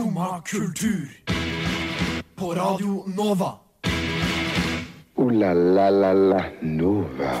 Skumma 0.00 0.40
kultur. 0.40 1.08
På 2.34 2.54
Radio 2.54 3.04
Nova. 3.16 3.52
O-la-la-la-la 5.14 6.44
Nova. 6.60 7.32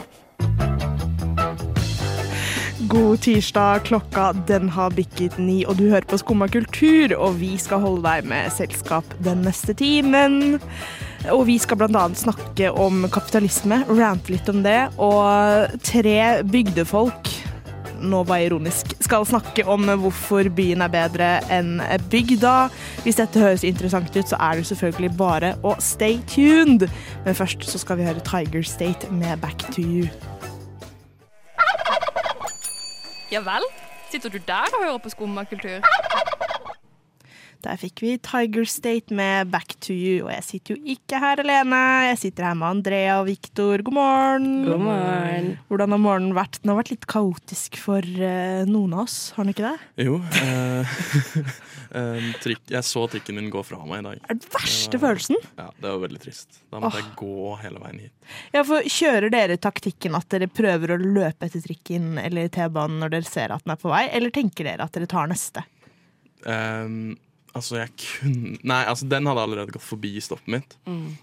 God 2.80 3.20
tirsdag, 3.20 3.78
klokka 3.84 4.32
den 4.32 4.68
har 4.68 4.90
bikket 4.90 5.38
ni, 5.38 5.64
og 5.64 5.78
du 5.80 5.86
hører 5.88 6.04
på 6.04 6.18
Skumma 6.20 6.50
kultur. 6.52 7.16
Og 7.16 7.40
vi 7.40 7.56
skal 7.56 7.80
holde 7.80 8.04
deg 8.04 8.28
med 8.28 8.52
selskap 8.52 9.08
den 9.24 9.40
neste 9.48 9.72
timen. 9.72 10.58
Og 11.32 11.46
vi 11.48 11.56
skal 11.58 11.80
annet 11.88 12.20
snakke 12.20 12.74
om 12.76 13.06
kapitalisme, 13.08 13.86
rante 13.88 14.36
litt 14.36 14.52
om 14.52 14.60
det. 14.68 14.82
Og 15.00 15.80
tre 15.80 16.44
bygdefolk, 16.44 17.32
nå 18.00 18.22
var 18.28 18.42
ironisk, 18.44 18.94
skal 19.04 19.26
snakke 19.28 19.64
om 19.68 19.88
hvorfor 20.02 20.48
byen 20.56 20.84
er 20.84 20.92
bedre 20.92 21.30
enn 21.52 21.78
bygda. 22.12 22.54
Hvis 23.04 23.20
dette 23.20 23.42
høres 23.42 23.64
interessant 23.66 24.14
ut, 24.16 24.28
så 24.28 24.38
er 24.40 24.60
det 24.60 24.66
selvfølgelig 24.70 25.12
bare 25.18 25.54
å 25.66 25.76
stay 25.82 26.20
tuned. 26.30 26.88
Men 27.24 27.38
først 27.38 27.64
så 27.68 27.80
skal 27.80 28.00
vi 28.00 28.08
høre 28.08 28.24
Tiger 28.26 28.64
State 28.66 29.10
med 29.12 29.40
Back 29.44 29.66
to 29.74 29.84
You. 29.84 30.08
Ja 33.30 33.44
vel? 33.46 33.66
Sitter 34.10 34.28
du 34.28 34.40
der 34.42 34.66
og 34.74 34.82
hører 34.82 34.98
på 34.98 35.12
skummakultur? 35.12 35.78
Der 37.60 37.76
fikk 37.76 38.00
vi 38.00 38.14
Tiger 38.24 38.64
State 38.64 39.12
med 39.12 39.50
Back 39.52 39.74
to 39.84 39.92
You, 39.92 40.22
og 40.24 40.30
jeg 40.32 40.44
sitter 40.46 40.76
jo 40.78 40.92
ikke 40.94 41.18
her 41.20 41.42
alene. 41.42 41.80
Jeg 42.08 42.16
sitter 42.22 42.46
her 42.48 42.54
med 42.56 42.70
Andrea 42.70 43.18
og 43.20 43.26
Viktor. 43.28 43.82
God 43.84 43.96
morgen. 43.98 44.46
God 44.64 44.80
morgen. 44.86 45.50
Hvordan 45.68 45.92
har 45.92 46.00
morgenen 46.00 46.36
vært? 46.38 46.56
Den 46.62 46.72
har 46.72 46.78
vært 46.80 46.92
litt 46.94 47.04
kaotisk 47.10 47.76
for 47.82 48.00
uh, 48.00 48.62
noen 48.70 48.96
av 48.96 49.02
oss, 49.04 49.18
har 49.36 49.44
den 49.44 49.52
ikke 49.52 49.66
det? 49.66 50.06
Jo. 50.06 50.16
eh, 52.00 52.30
trikk, 52.40 52.62
jeg 52.72 52.86
så 52.88 53.04
trikken 53.12 53.40
din 53.42 53.52
gå 53.52 53.62
fra 53.66 53.80
meg 53.84 54.00
i 54.00 54.06
dag. 54.08 54.22
Er 54.24 54.38
den 54.40 54.52
verste 54.56 54.94
Det 54.96 55.00
var- 55.02 55.10
følelsen? 55.10 55.40
Ja, 55.60 55.68
Det 55.76 55.88
var 55.90 56.02
veldig 56.08 56.20
trist. 56.24 56.62
Da 56.70 56.80
måtte 56.80 57.02
jeg 57.02 57.12
gå 57.20 57.56
hele 57.60 57.82
veien 57.84 58.00
hit. 58.06 58.14
Ja, 58.56 58.64
for 58.64 58.88
Kjører 59.00 59.30
dere 59.36 59.56
taktikken 59.60 60.16
at 60.16 60.28
dere 60.32 60.48
prøver 60.48 60.96
å 60.96 61.00
løpe 61.00 61.46
etter 61.50 61.60
trikken 61.64 62.14
eller 62.24 62.48
T-banen 62.48 63.00
når 63.04 63.18
dere 63.18 63.28
ser 63.28 63.52
at 63.52 63.64
den 63.66 63.76
er 63.76 63.80
på 63.84 63.92
vei, 63.92 64.06
eller 64.16 64.32
tenker 64.32 64.64
dere 64.64 64.88
at 64.88 64.96
dere 64.96 65.10
tar 65.10 65.28
neste? 65.28 65.64
Ehm, 66.48 67.18
altså, 67.56 67.78
jeg 67.80 67.92
kunne 67.98 68.56
Nei, 68.66 68.80
altså, 68.84 69.08
den 69.10 69.28
hadde 69.30 69.44
allerede 69.46 69.74
gått 69.74 69.86
forbi 69.86 70.14
stoppet 70.24 70.52
mitt. 70.54 70.76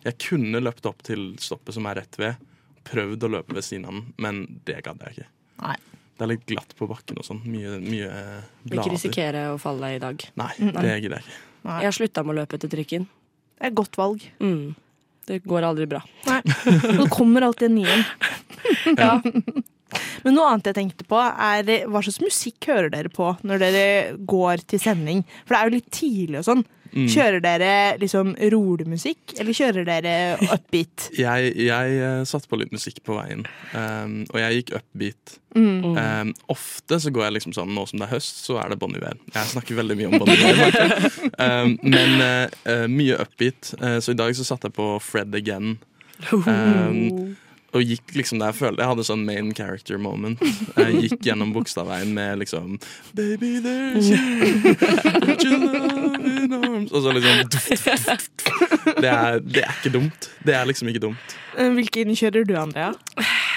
Jeg 0.05 0.17
kunne 0.23 0.61
løpt 0.63 0.87
opp 0.89 1.03
til 1.07 1.31
stoppet 1.41 1.77
som 1.77 1.87
er 1.89 2.01
rett 2.01 2.19
ved, 2.21 2.41
prøvd 2.87 3.27
å 3.27 3.31
løpe 3.37 3.57
ved 3.57 3.65
siden 3.67 3.87
av 3.89 3.97
den, 3.97 4.07
men 4.23 4.41
det 4.67 4.81
gadd 4.85 5.03
jeg 5.05 5.17
ikke. 5.17 5.29
Nei. 5.65 5.77
Det 6.17 6.25
er 6.25 6.31
litt 6.31 6.47
glatt 6.49 6.71
på 6.79 6.87
bakken 6.89 7.19
og 7.21 7.27
sånn. 7.27 7.43
Mye, 7.45 7.75
mye 7.83 8.09
blader. 8.09 8.47
Vil 8.71 8.79
ikke 8.81 8.95
risikere 8.95 9.43
å 9.53 9.59
falle 9.61 9.91
i 9.93 10.01
dag. 10.01 10.23
Nei, 10.39 10.49
det 10.57 10.95
gidder 11.03 11.19
jeg 11.19 11.27
ikke. 11.27 11.39
Nei. 11.67 11.77
Jeg 11.83 11.89
har 11.91 11.95
slutta 11.99 12.23
med 12.25 12.33
å 12.33 12.37
løpe 12.39 12.57
etter 12.57 12.71
trikken. 12.71 13.05
Det 13.57 13.65
er 13.65 13.71
et 13.71 13.77
godt 13.77 13.97
valg. 13.99 14.23
Mm. 14.41 14.75
Det 15.27 15.41
går 15.43 15.65
aldri 15.67 15.85
bra. 15.91 16.01
Nei. 16.29 16.39
Det 17.01 17.09
kommer 17.13 17.45
alltid 17.45 17.69
en 17.69 17.79
ny 17.81 17.85
en. 17.91 18.05
Ja. 18.97 19.17
Men 20.25 20.35
noe 20.35 20.47
annet 20.51 20.71
jeg 20.71 20.77
tenkte 20.79 21.05
på, 21.07 21.19
er 21.19 21.87
hva 21.87 22.01
slags 22.03 22.23
musikk 22.23 22.69
hører 22.71 22.89
dere 22.93 23.11
på 23.13 23.33
når 23.47 23.61
dere 23.63 23.85
går 24.27 24.65
til 24.67 24.81
sending? 24.83 25.23
For 25.45 25.55
det 25.55 25.59
er 25.59 25.69
jo 25.69 25.77
litt 25.77 25.93
tidlig 25.95 26.41
og 26.41 26.49
sånn. 26.49 26.65
Mm. 26.93 27.07
Kjører 27.11 27.41
dere 27.43 27.71
liksom 28.01 28.31
rolig 28.53 28.87
musikk, 28.89 29.35
eller 29.37 29.55
kjører 29.55 29.87
dere 29.87 30.13
upbeat? 30.47 31.09
Jeg, 31.17 31.51
jeg 31.59 31.97
eh, 32.03 32.21
satte 32.27 32.49
på 32.49 32.59
litt 32.59 32.71
musikk 32.73 32.99
på 33.05 33.15
veien, 33.17 33.43
um, 33.73 34.19
og 34.29 34.37
jeg 34.39 34.59
gikk 34.59 34.73
upbeat. 34.77 35.35
Mm. 35.57 35.97
Um, 35.97 36.31
ofte 36.53 36.99
så 37.01 37.11
går 37.13 37.25
jeg 37.25 37.33
liksom 37.37 37.53
sånn 37.55 37.71
Nå 37.73 37.87
som 37.89 37.97
det 37.97 38.05
er 38.05 38.11
høst, 38.11 38.43
så 38.45 38.59
er 38.61 38.69
det 38.71 38.77
Bon 38.81 38.93
Iver. 38.93 39.17
Jeg 39.33 39.51
snakker 39.53 39.79
veldig 39.79 39.97
mye 39.97 40.11
om 40.11 40.17
Bon 40.21 40.31
Iver. 40.33 40.77
um. 41.17 41.31
Ehm, 41.47 41.73
men 41.81 42.23
eh, 42.23 42.57
eh, 42.69 42.85
mye 42.91 43.17
upbeat. 43.23 43.73
uh, 43.81 43.97
så 44.03 44.13
i 44.13 44.19
dag 44.19 44.35
så 44.37 44.45
satte 44.47 44.69
jeg 44.69 44.77
på 44.77 44.89
Fred 45.03 45.33
Again. 45.37 45.77
Ehm, 46.27 47.35
og 47.75 47.83
gikk 47.83 48.13
liksom 48.15 48.39
der 48.39 48.53
jeg 48.53 48.57
følte 48.61 48.81
Jeg 48.81 48.91
hadde 48.91 49.03
sånn 49.07 49.25
main 49.27 49.49
character 49.57 49.99
moment. 50.01 50.39
Jeg 50.77 51.01
gikk 51.03 51.25
gjennom 51.27 51.51
Bogstadveien 51.55 52.13
med 52.15 52.39
liksom 52.43 52.77
Baby, 53.17 53.57
there's 53.63 54.07
you, 54.11 54.75
put 55.25 55.43
your 55.43 55.59
love 55.59 56.21
in 56.23 56.53
arms 56.53 56.93
Og 56.95 57.03
så 57.03 57.15
liksom 57.17 57.43
det 58.97 59.09
er, 59.11 59.39
det 59.43 59.63
er 59.65 59.73
ikke 59.75 59.91
dumt. 59.93 60.29
Det 60.45 60.55
er 60.55 60.67
liksom 60.69 60.87
ikke 60.91 61.01
dumt. 61.03 61.35
Eh, 61.57 61.69
Hvilken 61.75 62.15
kjører 62.15 62.45
du, 62.47 62.53
Andrea? 62.57 62.93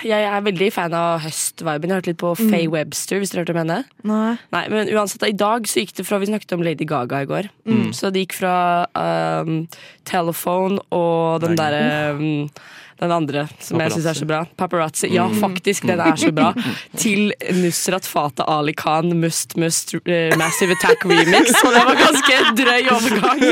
Jeg 0.06 0.24
er 0.24 0.42
veldig 0.44 0.70
fan 0.72 0.94
av 0.96 1.20
høstviben. 1.24 1.86
Jeg 1.90 1.92
har 1.92 2.00
hørt 2.00 2.08
litt 2.10 2.20
på 2.20 2.32
Faye 2.38 2.70
Webster, 2.72 3.20
hvis 3.20 3.32
dere 3.32 3.44
hørte 3.44 3.54
om 3.54 3.60
henne. 3.60 3.78
Nei. 4.08 4.32
Nei, 4.54 4.62
men 4.72 4.90
uansett, 4.96 5.26
I 5.28 5.36
dag 5.36 5.68
så 5.68 5.82
gikk 5.84 5.94
det 5.98 6.06
fra 6.08 6.18
Vi 6.22 6.30
snakket 6.30 6.56
om 6.56 6.64
Lady 6.66 6.88
Gaga 6.88 7.22
i 7.24 7.28
går. 7.30 7.50
Så 7.96 8.10
det 8.12 8.24
gikk 8.24 8.38
fra 8.40 8.54
um, 8.96 9.66
Telephone 10.08 10.80
og 10.96 11.44
den 11.44 11.58
derre 11.60 12.16
um, 12.16 12.48
den 13.00 13.12
andre 13.12 13.46
som 13.60 13.80
jeg 13.80 13.92
syns 13.94 14.06
er 14.10 14.18
så 14.18 14.26
bra. 14.28 14.40
Paparazzi. 14.60 15.08
Ja, 15.14 15.26
Mm. 15.30 15.38
faktisk, 15.40 15.86
den 15.88 16.00
er 16.00 16.16
så 16.20 16.30
bra. 16.34 16.50
Til 17.00 17.32
Nusrat 17.56 18.04
Fateh 18.08 18.44
Ali 18.48 18.72
Khan 18.76 19.12
Must 19.20 19.56
Must 19.56 19.94
uh, 19.94 20.36
Massive 20.40 20.74
Attack 20.76 21.04
Remix. 21.08 21.54
Og 21.64 21.72
det 21.74 21.84
var 21.88 22.00
ganske 22.00 22.40
drøy 22.60 22.90
overgang. 22.92 23.40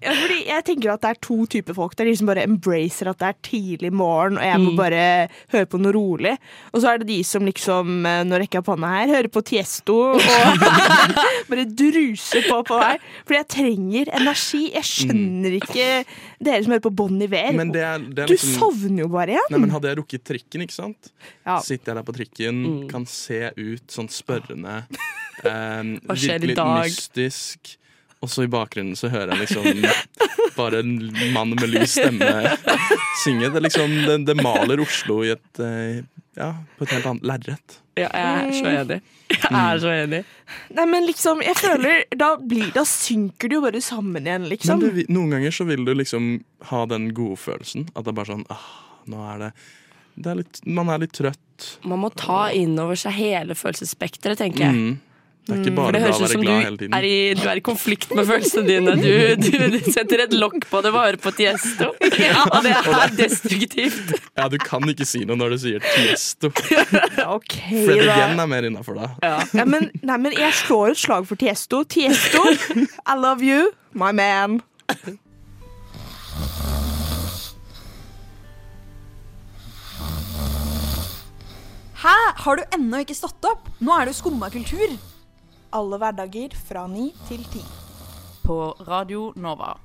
Ja, 0.00 0.12
fordi 0.16 0.38
jeg 0.48 0.64
tenker 0.66 0.92
at 0.94 1.02
det 1.04 1.10
er 1.14 1.18
to 1.24 1.36
typer 1.50 1.74
folk. 1.76 1.94
Det 1.96 2.04
er 2.04 2.10
de 2.10 2.16
som 2.20 2.28
bare 2.30 2.44
embracer 2.46 3.08
at 3.10 3.18
det 3.20 3.28
er 3.30 3.36
tidlig 3.46 3.90
morgen, 3.92 4.38
og 4.38 4.44
jeg 4.44 4.60
må 4.60 4.70
Mm. 4.70 4.76
bare 4.78 5.28
høre 5.52 5.66
på 5.66 5.78
noe 5.80 5.92
rolig. 5.92 6.34
Og 6.72 6.80
så 6.82 6.92
er 6.92 6.98
det 7.00 7.08
de 7.08 7.18
som 7.24 7.44
liksom, 7.44 8.02
når 8.04 8.24
nå 8.28 8.38
rekker 8.42 8.60
jeg 8.60 8.66
hånda 8.68 8.90
her, 8.92 9.08
hører 9.14 9.28
på 9.32 9.42
Tiesto 9.44 9.96
og 10.14 10.20
bare 11.50 11.64
druser 11.66 12.44
på 12.48 12.60
på 12.68 12.78
vei. 12.80 12.96
Fordi 13.26 13.38
jeg 13.40 13.48
trenger 13.56 14.12
energi. 14.20 14.62
Jeg 14.74 14.84
skjønner 14.86 15.56
ikke 15.60 15.88
dere 16.40 16.62
som 16.64 16.72
hører 16.76 16.84
på 16.86 16.94
Bon 16.94 17.20
Iver. 17.22 17.52
Men 17.56 17.69
det 17.74 17.82
er, 17.86 18.04
det 18.04 18.24
er 18.24 18.30
Du 18.30 18.34
liksom 18.34 18.54
sovner 18.58 19.04
jo 19.04 19.08
bare 19.12 19.34
igjen. 19.36 19.50
Nei, 19.54 19.60
men 19.64 19.74
Hadde 19.74 19.90
jeg 19.90 20.00
rukket 20.00 20.24
trikken, 20.26 20.64
ikke 20.66 20.76
sant? 20.76 21.10
Ja. 21.46 21.58
sitter 21.64 21.92
jeg 21.92 22.00
der 22.00 22.06
på 22.06 22.14
trikken, 22.16 22.62
kan 22.90 23.06
se 23.08 23.50
ut 23.56 23.92
sånn 23.92 24.10
spørrende. 24.12 24.82
Hva 25.42 26.16
skjer 26.16 26.42
virke 26.42 26.52
i 26.52 26.58
dag? 26.58 26.88
mystisk. 26.88 27.76
Og 28.20 28.28
så 28.28 28.44
i 28.44 28.50
bakgrunnen 28.52 28.96
så 29.00 29.08
hører 29.08 29.32
jeg 29.32 29.46
liksom 29.46 29.84
bare 30.60 30.82
en 30.82 30.90
mann 31.32 31.54
med 31.56 31.70
lys 31.72 31.94
stemme 31.96 32.28
synge. 33.24 33.48
Det, 33.54 33.62
liksom, 33.64 33.94
det, 34.04 34.18
det 34.28 34.36
maler 34.42 34.82
Oslo 34.84 35.22
i 35.24 35.32
et, 35.32 35.62
eh, 35.64 36.02
ja, 36.38 36.50
på 36.78 36.86
et 36.86 36.92
helt 36.94 37.08
annet 37.10 37.26
lerret. 37.26 37.76
Ja, 37.98 38.08
jeg 38.14 38.28
er 38.30 38.52
så 38.54 38.70
enig. 38.70 38.98
Jeg 39.30 39.50
er 39.50 39.80
så 39.82 39.90
enig. 39.92 40.20
Nei, 40.76 40.86
men 40.88 41.04
liksom, 41.06 41.42
jeg 41.44 41.56
føler 41.58 42.04
Da, 42.18 42.30
blir, 42.38 42.70
da 42.74 42.84
synker 42.88 43.50
det 43.50 43.58
jo 43.58 43.64
bare 43.64 43.82
sammen 43.84 44.26
igjen, 44.26 44.46
liksom. 44.50 44.80
Men 44.80 44.96
det, 44.96 45.06
noen 45.12 45.34
ganger 45.36 45.54
så 45.54 45.66
vil 45.68 45.84
du 45.86 45.92
liksom 45.98 46.30
ha 46.70 46.84
den 46.90 47.10
gode 47.16 47.38
følelsen. 47.40 47.88
At 47.94 48.06
det 48.06 48.14
er 48.14 48.18
bare 48.22 48.32
sånn 48.32 48.46
ah, 48.52 48.66
Nå 49.10 49.20
er 49.26 49.44
det, 49.44 49.52
det 50.16 50.32
er 50.32 50.40
litt, 50.42 50.62
Man 50.66 50.92
er 50.92 51.02
litt 51.04 51.14
trøtt. 51.18 51.68
Man 51.84 52.02
må 52.04 52.12
ta 52.16 52.46
inn 52.56 52.78
over 52.80 52.98
seg 52.98 53.16
hele 53.18 53.56
følelsesspekteret, 53.58 54.40
tenker 54.40 54.68
jeg. 54.68 54.76
Mm. 54.76 55.09
Det 55.40 55.54
er 55.56 55.60
ikke 55.64 55.72
bare 55.74 55.92
det 55.96 56.00
høres 56.04 56.18
ut 56.20 56.32
som 56.34 56.42
du 56.44 56.50
er, 56.52 57.04
i, 57.08 57.14
du 57.34 57.42
er 57.48 57.58
i 57.58 57.62
konflikt 57.64 58.10
med 58.14 58.28
følelsene 58.28 58.66
dine. 58.68 58.92
Du, 59.00 59.08
du, 59.40 59.64
du 59.72 59.78
setter 59.90 60.22
et 60.26 60.34
lokk 60.36 60.66
på 60.70 60.82
det 60.84 60.92
bare 60.94 61.18
på 61.18 61.32
Tiesto. 61.34 61.88
Og 62.52 62.58
det 62.66 62.74
er 62.76 63.14
destruktivt. 63.18 64.12
Ja, 64.36 64.46
Du 64.52 64.58
kan 64.62 64.84
ikke 64.92 65.08
si 65.08 65.24
noe 65.24 65.40
når 65.40 65.56
du 65.56 65.58
sier 65.64 65.86
Tiesto. 65.88 66.52
Okay, 67.40 67.84
Fred. 67.86 68.04
Again 68.04 68.40
er 68.42 68.50
mer 68.50 68.68
innafor 68.68 69.00
deg. 69.00 69.16
Ja, 69.24 69.64
men, 69.64 69.90
nei, 70.06 70.20
men 70.22 70.36
jeg 70.36 70.54
slår 70.60 70.94
et 70.94 71.02
slag 71.02 71.26
for 71.28 71.40
Tiesto. 71.40 71.82
Tiesto, 71.88 72.44
I 73.06 73.16
love 73.18 73.42
you, 73.46 73.72
my 73.96 74.12
man. 74.14 74.60
Hæ? 82.00 82.16
Har 82.44 82.56
du 82.56 82.62
ennå 82.76 83.02
ikke 83.04 83.16
stått 83.16 83.44
opp? 83.44 83.66
Nå 83.84 83.92
er 83.96 84.08
det 84.08 84.14
jo 84.14 84.20
skumma 84.22 84.48
kultur. 84.52 84.94
Alle 85.76 85.98
hverdager 86.02 86.54
fra 86.56 86.86
ni 86.90 87.10
til 87.28 87.44
ti. 87.52 87.62
På 88.42 88.72
Radio 88.88 89.30
Nova. 89.38 89.76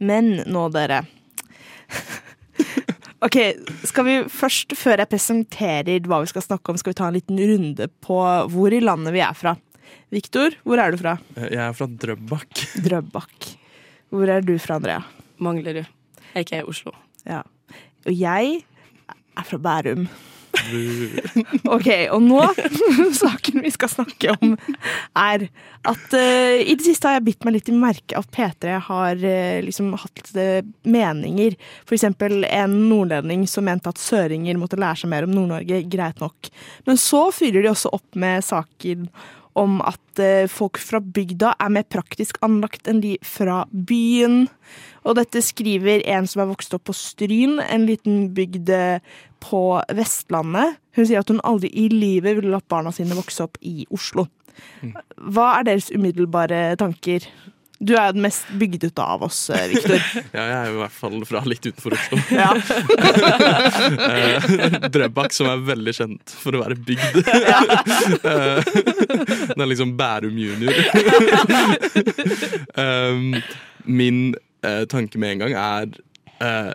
Men 0.00 0.40
nå, 0.48 0.66
dere. 0.74 1.02
Ok, 3.20 3.34
skal 3.84 4.04
vi 4.06 4.12
først, 4.32 4.72
før 4.80 5.02
jeg 5.02 5.10
presenterer 5.12 6.06
hva 6.08 6.22
vi 6.22 6.28
skal 6.30 6.40
snakke 6.40 6.72
om, 6.72 6.78
skal 6.80 6.94
vi 6.94 6.96
ta 6.96 7.08
en 7.10 7.18
liten 7.18 7.36
runde 7.36 7.84
på 8.00 8.16
hvor 8.48 8.72
i 8.72 8.78
landet 8.80 9.12
vi 9.12 9.20
er 9.20 9.36
fra. 9.36 9.52
Viktor, 10.08 10.56
hvor 10.64 10.80
er 10.80 10.94
du 10.94 10.96
fra? 11.02 11.18
Eh, 11.36 11.50
Jeg 11.52 11.60
er 11.66 11.76
fra 11.76 11.84
Drøbak. 12.00 12.62
Drøbak. 12.86 13.50
Hvor 14.08 14.32
er 14.32 14.40
du 14.40 14.54
fra, 14.56 14.78
Andrea? 14.80 15.02
Manglerud. 15.36 15.84
i 16.32 16.62
Oslo. 16.64 16.94
Ja. 17.28 17.42
Og 18.08 18.16
jeg 18.16 18.62
er 19.36 19.44
fra 19.50 19.60
Bærum. 19.68 20.08
Ok, 21.76 21.88
og 22.12 22.22
nå 22.24 22.42
Saken 23.20 23.64
vi 23.64 23.72
skal 23.74 23.92
snakke 23.92 24.34
om, 24.36 24.54
er 25.18 25.46
at 25.88 26.14
uh, 26.14 26.56
i 26.60 26.74
det 26.76 26.84
siste 26.84 27.08
har 27.08 27.18
jeg 27.18 27.26
bitt 27.30 27.46
meg 27.46 27.56
litt 27.56 27.70
i 27.72 27.76
merke 27.76 28.18
at 28.18 28.28
P3 28.34 28.76
har 28.90 29.20
uh, 29.22 29.58
liksom 29.64 29.92
hatt 30.00 30.32
uh, 30.36 30.60
meninger. 30.84 31.56
For 31.88 31.96
eksempel 31.96 32.44
en 32.48 32.76
nordlending 32.90 33.46
som 33.50 33.66
mente 33.68 33.92
at 33.92 34.00
søringer 34.00 34.60
måtte 34.60 34.80
lære 34.80 35.02
seg 35.02 35.12
mer 35.12 35.28
om 35.28 35.34
Nord-Norge. 35.34 35.82
Greit 35.90 36.22
nok. 36.22 36.50
Men 36.88 37.00
så 37.00 37.26
fyrer 37.34 37.64
de 37.64 37.72
også 37.72 37.92
opp 37.96 38.18
med 38.18 38.44
saken 38.46 39.08
om 39.58 39.80
at 39.82 40.20
eh, 40.22 40.48
folk 40.50 40.78
fra 40.78 41.00
bygda 41.02 41.54
er 41.60 41.72
mer 41.74 41.86
praktisk 41.90 42.38
anlagt 42.44 42.88
enn 42.90 43.02
de 43.02 43.16
fra 43.26 43.64
byen. 43.70 44.44
Og 45.08 45.16
dette 45.18 45.42
skriver 45.44 46.04
en 46.12 46.28
som 46.30 46.44
er 46.44 46.50
vokst 46.52 46.74
opp 46.76 46.86
på 46.90 46.96
Stryn, 46.96 47.58
en 47.64 47.86
liten 47.88 48.28
bygd 48.36 48.70
eh, 48.74 49.14
på 49.42 49.62
Vestlandet. 49.96 50.78
Hun 50.96 51.06
sier 51.08 51.22
at 51.24 51.32
hun 51.32 51.42
aldri 51.46 51.72
i 51.72 51.88
livet 51.92 52.38
ville 52.38 52.52
latt 52.52 52.68
barna 52.70 52.92
sine 52.94 53.16
vokse 53.18 53.46
opp 53.46 53.58
i 53.64 53.86
Oslo. 53.94 54.28
Hva 55.16 55.46
er 55.58 55.70
deres 55.70 55.88
umiddelbare 55.94 56.76
tanker? 56.80 57.24
Du 57.80 57.94
er 57.96 58.12
den 58.12 58.20
mest 58.20 58.44
bygdete 58.60 59.00
av 59.00 59.22
oss, 59.24 59.38
eh, 59.50 59.70
Viktor. 59.72 59.96
Ja, 60.36 60.42
jeg 60.42 60.56
er 60.56 60.66
jo 60.68 60.74
i 60.74 60.80
hvert 60.82 60.98
fall 60.98 61.24
fra 61.28 61.40
litt 61.48 61.64
utenfor 61.64 61.92
Oslo. 61.96 62.18
Ja. 62.40 62.50
Eh, 64.10 64.44
Drøbak, 64.92 65.32
som 65.32 65.46
er 65.48 65.62
veldig 65.64 65.94
kjent 65.96 66.30
for 66.42 66.52
å 66.56 66.60
være 66.60 66.76
bygd. 66.76 67.14
den 69.54 69.64
er 69.64 69.70
liksom 69.70 69.96
Bærum 69.96 70.36
junior. 70.36 70.76
um, 72.76 73.40
min 73.88 74.34
uh, 74.66 74.84
tanke 74.90 75.18
med 75.18 75.30
en 75.38 75.42
gang 75.46 75.54
er 75.56 75.86
eh, 76.44 76.72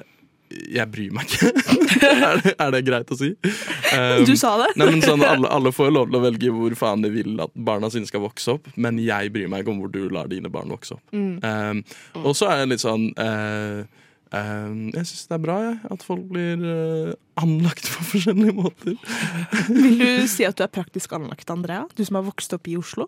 jeg 0.76 0.88
bryr 0.92 1.12
meg 1.16 1.30
ikke. 1.30 1.52
er, 2.10 2.40
det, 2.44 2.54
er 2.62 2.72
det 2.76 2.82
greit 2.88 3.12
å 3.12 3.20
si? 3.20 3.34
Um, 3.96 4.26
Du 4.28 4.34
sa 4.36 4.56
det. 4.60 4.72
Nei, 4.76 4.90
men 4.90 5.04
sånn, 5.06 5.22
alle, 5.24 5.48
alle 5.48 5.72
får 5.72 5.92
lov 5.94 6.10
til 6.10 6.18
å 6.18 6.24
velge 6.24 6.50
hvor 6.52 6.74
faen 6.76 7.04
de 7.06 7.12
vil 7.14 7.38
at 7.40 7.52
barna 7.54 7.88
sine 7.94 8.10
skal 8.10 8.24
vokse 8.26 8.56
opp, 8.58 8.66
men 8.82 8.98
jeg 9.00 9.30
bryr 9.32 9.48
meg 9.52 9.62
ikke 9.64 9.72
om 9.72 9.78
hvor 9.84 9.92
du 9.94 10.02
lar 10.12 10.28
dine 10.28 10.52
barn 10.52 10.74
vokse 10.74 10.98
opp. 10.98 11.14
Um, 11.16 11.80
og 12.20 12.34
så 12.36 12.50
er 12.52 12.64
det 12.64 12.74
litt 12.74 12.84
sånn 12.84 13.06
uh, 13.16 13.86
um, 14.36 14.82
Jeg 14.90 15.08
syns 15.08 15.30
det 15.30 15.38
er 15.38 15.44
bra 15.46 15.58
jeg, 15.64 15.78
at 15.96 16.04
folk 16.04 16.26
blir 16.34 16.66
uh, 16.66 17.14
anlagt 17.40 17.88
på 17.94 18.10
forskjellige 18.12 18.58
måter. 18.58 18.98
Vil 19.70 20.02
du 20.02 20.28
si 20.32 20.50
at 20.50 20.60
du 20.60 20.66
er 20.66 20.74
praktisk 20.76 21.16
anlagt, 21.16 21.48
Andrea? 21.54 21.86
Du 21.96 22.04
som 22.04 22.20
har 22.20 22.28
vokst 22.28 22.58
opp 22.58 22.68
i 22.68 22.76
Oslo? 22.82 23.08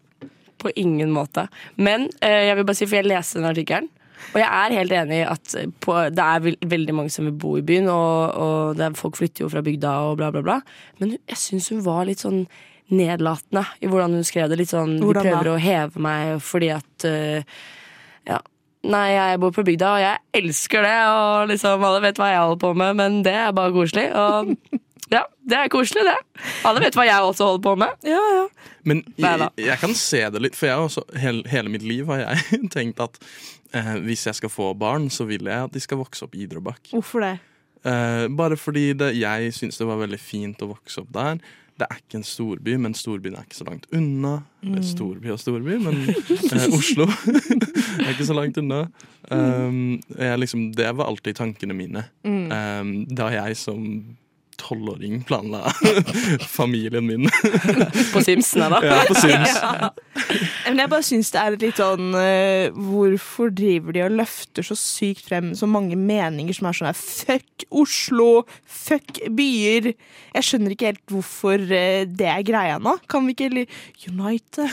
På 0.62 0.72
ingen 0.80 1.12
måte. 1.14 1.50
Men 1.76 2.08
uh, 2.22 2.42
jeg 2.48 2.62
vil 2.62 2.70
bare 2.70 2.80
si, 2.80 2.88
for 2.88 3.02
jeg 3.02 3.12
leste 3.12 3.42
den 3.42 3.52
artikkelen, 3.52 3.92
og 4.34 4.40
jeg 4.42 4.48
er 4.48 4.78
helt 4.78 4.96
enig 5.00 5.20
i 5.22 5.28
at 5.28 5.58
på, 5.84 5.98
det 6.14 6.24
er 6.24 6.70
veldig 6.74 6.96
mange 6.96 7.14
som 7.14 7.28
vil 7.30 7.36
bo 7.38 7.56
i 7.60 7.66
byen, 7.66 7.90
og, 7.92 8.38
og 8.38 8.80
det 8.80 8.88
er, 8.88 8.98
folk 8.98 9.20
flytter 9.20 9.46
jo 9.46 9.52
fra 9.54 9.64
bygda 9.66 9.94
og 10.08 10.18
bla, 10.20 10.32
bla, 10.34 10.44
bla. 10.46 10.58
Men 11.02 11.16
jeg 11.18 11.40
syns 11.42 11.72
hun 11.74 11.86
var 11.86 12.08
litt 12.10 12.26
sånn 12.26 12.46
nedlatende 12.94 13.66
i 13.84 13.90
hvordan 13.90 14.16
hun 14.18 14.28
skrev 14.28 14.52
det. 14.52 14.60
Litt 14.62 14.72
sånn 14.72 14.98
Hvordan 15.02 15.26
da? 15.28 15.34
prøver 15.34 15.52
å 15.54 15.62
heve 15.62 16.04
meg 16.04 16.38
fordi 16.44 16.72
at 16.78 17.10
uh, 17.10 17.58
Ja. 18.28 18.44
Nei, 18.88 19.08
jeg 19.12 19.40
bor 19.42 19.52
på 19.52 19.66
bygda, 19.68 19.88
og 19.98 20.00
jeg 20.00 20.44
elsker 20.46 20.86
det, 20.86 20.98
og 21.12 21.50
liksom 21.50 21.82
alle 21.84 22.00
vet 22.06 22.20
hva 22.22 22.28
jeg 22.30 22.44
holder 22.44 22.60
på 22.62 22.70
med, 22.78 22.94
men 22.96 23.18
det 23.26 23.34
er 23.36 23.50
bare 23.58 23.74
koselig. 23.76 24.06
Og 24.16 24.54
ja, 25.16 25.24
det 25.50 25.58
er 25.58 25.72
koselig, 25.74 26.06
det. 26.08 26.46
Alle 26.70 26.84
vet 26.86 26.96
hva 26.96 27.08
jeg 27.10 27.26
også 27.26 27.50
holder 27.50 27.64
på 27.66 27.74
med. 27.82 28.08
Ja, 28.08 28.22
ja. 28.38 28.46
Men 28.88 29.02
jeg, 29.20 29.50
jeg 29.60 29.82
kan 29.82 29.98
se 29.98 30.22
det 30.32 30.44
litt, 30.46 30.56
for 30.56 30.70
jeg 30.70 30.86
også, 30.86 31.04
hele, 31.20 31.44
hele 31.52 31.74
mitt 31.74 31.84
liv 31.84 32.08
har 32.14 32.22
jeg 32.24 32.62
tenkt 32.78 33.02
at 33.04 33.20
eh, 33.76 33.94
hvis 34.06 34.28
jeg 34.30 34.40
skal 34.40 34.52
få 34.52 34.72
barn, 34.78 35.10
så 35.14 35.28
vil 35.30 35.48
jeg 35.50 35.70
at 35.70 35.74
de 35.74 35.84
skal 35.84 36.00
vokse 36.02 36.26
opp 36.26 36.36
i 36.36 36.48
Drøbak. 36.50 36.92
Hvorfor 36.94 37.26
det? 37.26 37.38
Eh, 37.88 38.26
bare 38.38 38.58
fordi 38.60 38.92
det, 38.98 39.14
jeg 39.20 39.54
syns 39.56 39.80
det 39.80 39.88
var 39.88 40.02
veldig 40.02 40.20
fint 40.20 40.62
å 40.64 40.72
vokse 40.74 41.02
opp 41.04 41.10
der. 41.16 41.42
Det 41.78 41.86
er 41.86 42.00
ikke 42.00 42.18
en 42.18 42.26
storby, 42.26 42.74
men 42.82 42.96
storbyen 42.98 43.36
er 43.38 43.46
ikke 43.46 43.60
så 43.60 43.68
langt 43.68 43.86
unna. 43.94 44.40
Mm. 44.66 44.80
storby 44.84 45.30
og 45.30 45.38
storby, 45.40 45.78
men 45.84 46.00
eh, 46.10 46.70
Oslo 46.74 47.06
er 48.02 48.10
ikke 48.16 48.26
så 48.26 48.36
langt 48.38 48.58
unna. 48.58 48.88
Um, 49.30 50.00
jeg 50.18 50.42
liksom, 50.42 50.72
det 50.76 50.90
var 50.98 51.12
alltid 51.12 51.38
tankene 51.38 51.76
mine 51.76 52.06
um, 52.24 52.92
da 53.12 53.28
jeg 53.34 53.58
som 53.60 53.84
tolvåring 54.58 55.24
planla 55.24 55.72
familien 56.48 57.06
min 57.06 57.30
På 58.14 58.22
Simsene, 58.24 58.70
da. 58.70 58.80
ja, 58.86 59.04
på 59.08 59.16
Sims. 59.16 59.58
Men 60.68 60.82
jeg 60.82 60.92
bare 60.92 61.06
syns 61.06 61.32
det 61.34 61.42
er 61.42 61.58
litt 61.62 61.80
sånn 61.80 62.16
eh, 62.18 62.74
Hvorfor 62.74 63.52
driver 63.54 63.96
de 63.96 64.04
og 64.08 64.16
løfter 64.18 64.66
så 64.66 64.78
sykt 64.80 65.28
frem 65.30 65.54
så 65.58 65.70
mange 65.70 65.98
meninger 66.00 66.58
som 66.58 66.70
er 66.70 66.80
sånn 66.80 66.90
her 66.90 66.98
Fuck 66.98 67.68
Oslo! 67.70 68.30
Fuck 68.66 69.22
byer! 69.38 69.92
Jeg 70.38 70.48
skjønner 70.48 70.74
ikke 70.74 70.92
helt 70.92 71.04
hvorfor 71.14 71.62
eh, 71.62 72.04
det 72.08 72.28
er 72.30 72.44
greia 72.46 72.78
nå. 72.82 72.98
Kan 73.10 73.28
vi 73.28 73.36
ikke 73.36 73.66
unite 74.08 74.68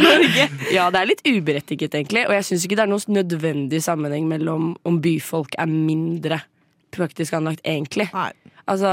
Norge? 0.00 0.48
Ja, 0.74 0.88
det 0.92 1.00
er 1.00 1.08
litt 1.08 1.22
uberettiget, 1.24 1.94
egentlig. 1.94 2.26
Og 2.28 2.34
jeg 2.36 2.48
syns 2.48 2.66
ikke 2.66 2.78
det 2.78 2.84
er 2.86 2.92
noen 2.92 3.18
nødvendig 3.18 3.80
sammenheng 3.84 4.28
mellom 4.30 4.74
om 4.86 5.00
byfolk 5.04 5.56
er 5.60 5.70
mindre 5.70 6.42
praktisk 6.96 7.36
anlagt, 7.36 7.62
egentlig. 7.66 8.08
Nei. 8.14 8.30
Altså, 8.70 8.90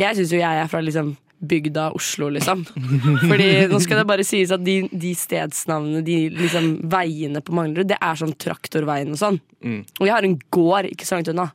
jeg 0.00 0.16
syns 0.16 0.32
jo 0.32 0.40
jeg 0.40 0.62
er 0.62 0.70
fra 0.72 0.80
liksom 0.84 1.14
bygda 1.42 1.88
Oslo, 1.98 2.28
liksom. 2.30 2.62
Fordi 3.30 3.48
nå 3.70 3.80
skal 3.82 4.02
det 4.02 4.08
bare 4.08 4.26
sies 4.26 4.52
at 4.54 4.62
de, 4.62 4.82
de 4.90 5.10
stedsnavnene, 5.18 6.04
de 6.06 6.18
liksom 6.36 6.76
veiene 6.92 7.42
på 7.42 7.54
Manglerud, 7.56 7.90
det 7.90 7.98
er 7.98 8.20
sånn 8.20 8.36
traktorveien 8.38 9.10
og 9.14 9.18
sånn. 9.18 9.40
Mm. 9.64 9.80
Og 9.98 10.06
jeg 10.06 10.14
har 10.14 10.28
en 10.28 10.38
gård 10.54 10.90
ikke 10.92 11.08
så 11.08 11.18
langt 11.18 11.32
unna. 11.32 11.50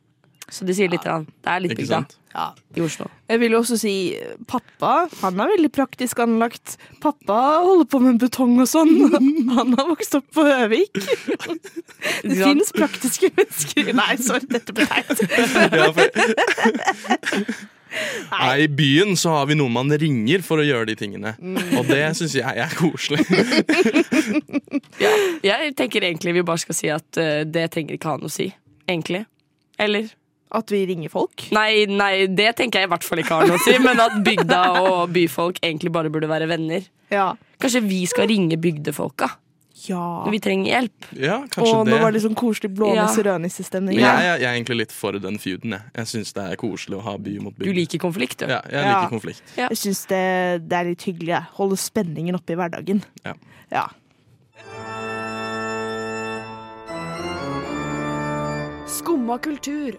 Så 0.48 0.64
det 0.64 0.78
sier 0.78 0.88
litt. 0.92 1.04
Ja. 1.04 1.20
Det 1.22 1.52
er 1.52 1.60
litt 1.64 1.76
bygda 1.76 2.00
ja. 2.32 2.46
i 2.76 2.80
Oslo. 2.84 3.08
Jeg 3.28 3.40
vil 3.42 3.54
jo 3.54 3.58
også 3.60 3.76
si 3.80 3.94
pappa. 4.48 4.92
Han 5.22 5.40
er 5.42 5.46
veldig 5.52 5.70
praktisk 5.74 6.20
anlagt. 6.24 6.76
Pappa 7.02 7.38
holder 7.66 7.88
på 7.90 7.98
med 8.04 8.20
betong 8.22 8.54
og 8.62 8.68
sånn. 8.70 8.94
Han 9.58 9.68
har 9.76 9.86
vokst 9.90 10.14
opp 10.18 10.28
på 10.34 10.42
Høvik. 10.48 10.94
Det 12.22 12.38
finnes 12.38 12.70
praktiske 12.74 13.30
mennesker 13.34 13.90
Nei, 13.96 14.14
sorry, 14.22 14.46
dette 14.52 14.72
ble 14.76 14.86
teit. 14.88 15.18
Ja. 17.88 18.28
Nei, 18.28 18.62
I 18.62 18.68
byen 18.68 19.16
så 19.16 19.30
har 19.32 19.46
vi 19.48 19.54
noen 19.56 19.72
man 19.72 19.88
ringer 20.00 20.42
for 20.44 20.60
å 20.60 20.66
gjøre 20.66 20.90
de 20.90 20.96
tingene. 21.00 21.32
Og 21.78 21.88
det 21.88 22.02
syns 22.18 22.34
jeg 22.36 22.44
er 22.44 22.74
koselig. 22.76 23.24
Jeg 25.40 25.72
tenker 25.78 26.04
egentlig 26.04 26.36
vi 26.36 26.44
bare 26.44 26.60
skal 26.60 26.76
si 26.76 26.92
at 26.92 27.20
eh, 27.20 27.48
det 27.48 27.70
trenger 27.72 27.96
ikke 27.96 28.12
ha 28.12 28.20
noe 28.20 28.28
å 28.28 28.36
si. 28.36 28.50
Egentlig. 28.84 29.24
Eller? 29.80 30.12
At 30.50 30.70
vi 30.72 30.86
ringer 30.88 31.10
folk. 31.12 31.48
Nei, 31.52 31.84
nei, 31.90 32.26
det 32.26 32.54
tenker 32.56 32.80
jeg 32.80 32.88
i 32.88 32.92
hvert 32.94 33.04
fall 33.04 33.20
ikke 33.20 33.36
har 33.36 33.46
noe 33.50 33.58
å 33.58 33.64
si. 33.66 33.74
Men 33.84 34.00
at 34.00 34.14
bygda 34.24 34.62
og 34.80 35.10
byfolk 35.12 35.58
egentlig 35.62 35.92
bare 35.92 36.08
burde 36.10 36.28
være 36.30 36.48
venner. 36.48 36.86
Ja. 37.12 37.34
Kanskje 37.60 37.82
vi 37.84 38.04
skal 38.08 38.28
ringe 38.30 38.56
bygdefolka 38.60 39.28
ja. 39.88 40.00
når 40.24 40.30
vi 40.34 40.40
trenger 40.44 40.70
hjelp. 40.72 41.06
Ja, 41.20 41.36
kanskje 41.52 41.74
Og 41.74 41.84
det. 41.86 41.92
nå 41.92 41.98
var 42.02 42.12
det 42.16 42.22
sånn 42.24 42.34
koselig 42.38 42.70
Ja. 42.70 42.76
blånisse-rødnisse-stemning. 42.80 43.98
Ja. 44.00 44.14
jeg, 44.16 44.24
jeg, 44.24 44.40
jeg 44.40 44.48
er 44.48 44.56
egentlig 44.56 44.76
litt 44.80 44.92
for 44.96 45.12
den 45.20 45.38
feuden. 45.38 45.76
Jeg, 45.76 45.92
jeg 46.00 46.10
syns 46.14 46.32
det 46.32 46.44
er 46.52 46.56
koselig 46.60 46.98
å 46.98 47.04
ha 47.04 47.16
by 47.18 47.36
mot 47.44 47.56
by. 47.58 47.64
Du 47.68 47.72
liker 47.76 47.98
konflikt, 48.02 48.40
du. 48.40 48.46
Ja, 48.48 48.62
jeg 48.72 48.84
Ja. 48.88 48.96
liker 49.02 49.12
konflikt. 49.18 49.42
Ja. 49.56 49.68
Jeg 49.68 49.78
syns 49.84 50.04
det, 50.08 50.24
det 50.68 50.76
er 50.80 50.84
litt 50.94 51.02
hyggelig. 51.04 51.34
jeg. 51.36 51.44
Holde 51.60 51.76
spenningen 51.76 52.34
oppe 52.40 52.56
i 52.56 52.56
hverdagen. 52.56 53.04
Ja. 53.24 53.34
Ja. 53.70 53.86
Skumma 58.88 59.38
kultur. 59.38 59.98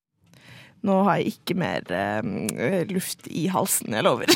Nå 0.87 0.97
har 1.05 1.19
jeg 1.19 1.35
ikke 1.35 1.55
mer 1.61 1.85
eh, 1.93 2.81
luft 2.89 3.27
i 3.29 3.45
halsen, 3.53 3.93
jeg 3.93 4.05
lover. 4.05 4.31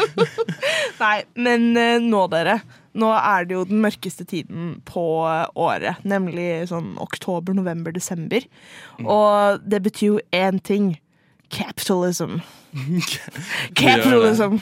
Nei, 1.02 1.16
men 1.38 1.68
eh, 1.78 1.98
nå, 2.02 2.24
dere. 2.32 2.58
Nå 2.98 3.12
er 3.14 3.46
det 3.46 3.54
jo 3.54 3.66
den 3.68 3.82
mørkeste 3.84 4.26
tiden 4.26 4.72
på 4.88 5.04
eh, 5.30 5.44
året. 5.54 6.02
Nemlig 6.02 6.48
sånn 6.72 6.96
oktober, 7.02 7.54
november, 7.54 7.94
desember. 7.94 8.46
Og 9.04 9.62
det 9.62 9.82
betyr 9.86 10.16
jo 10.16 10.18
én 10.34 10.58
ting. 10.66 10.96
Capitalism. 11.50 12.38
Capitalism. 13.74 14.58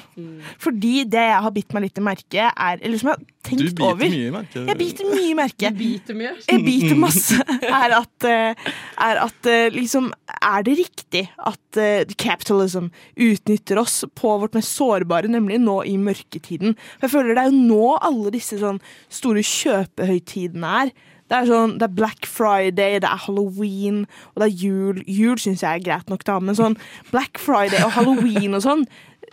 Fordi 0.59 1.03
det 1.05 1.25
jeg 1.29 1.41
har 1.45 1.53
bitt 1.53 1.75
meg 1.77 1.85
litt 1.85 1.99
i 2.01 2.05
merke, 2.05 2.47
er 2.49 2.81
Eller 2.81 3.01
som 3.01 3.11
jeg 3.11 3.19
har 3.19 3.25
Du 3.25 3.51
tenkt 3.51 3.65
biter 3.67 3.85
over 3.85 4.13
mye 4.15 4.29
i 4.29 4.33
merket. 4.33 4.71
Jeg 4.71 4.79
biter 4.81 5.11
mye 5.11 5.27
i 5.27 5.35
merke. 5.37 5.73
Biter 5.77 6.17
mye. 6.17 6.33
Jeg 6.49 6.65
biter 6.65 7.01
masse. 7.05 7.37
Er 7.69 7.97
at, 7.99 8.29
eh, 8.29 8.71
er 9.09 9.21
at 9.27 9.51
eh, 9.53 9.69
liksom 9.75 10.09
Er 10.39 10.65
det 10.65 10.79
riktig 10.81 11.25
at 11.53 11.81
eh, 11.81 12.17
capitalism 12.17 12.89
utnytter 13.29 13.83
oss 13.85 14.01
på 14.17 14.39
vårt 14.41 14.57
mest 14.57 14.73
sårbare, 14.79 15.29
nemlig 15.29 15.61
nå 15.61 15.83
i 15.89 15.99
mørketiden? 16.01 16.77
For 16.97 17.09
jeg 17.09 17.17
føler 17.19 17.37
det 17.37 17.45
er 17.45 17.53
jo 17.53 17.69
nå 17.69 17.93
alle 18.09 18.33
disse 18.35 18.61
sånn 18.63 18.81
store 19.13 19.45
kjøpehøytidene 19.45 20.75
er. 20.85 20.97
Det 21.29 21.37
er 21.37 21.49
sånn, 21.51 21.77
det 21.81 21.85
er 21.89 21.97
Black 21.99 22.29
Friday, 22.29 22.99
det 23.03 23.09
er 23.09 23.23
Halloween, 23.27 24.03
og 24.33 24.43
det 24.43 24.49
er 24.49 24.65
jul. 24.65 25.03
Jul 25.05 25.41
syns 25.43 25.65
jeg 25.65 25.81
er 25.81 25.85
greit 25.85 26.11
nok, 26.13 26.25
da, 26.29 26.39
men 26.41 26.57
sånn 26.59 26.79
Black 27.13 27.41
Friday 27.43 27.85
og 27.85 27.93
Halloween 27.99 28.57
og 28.57 28.65
sånn, 28.65 28.87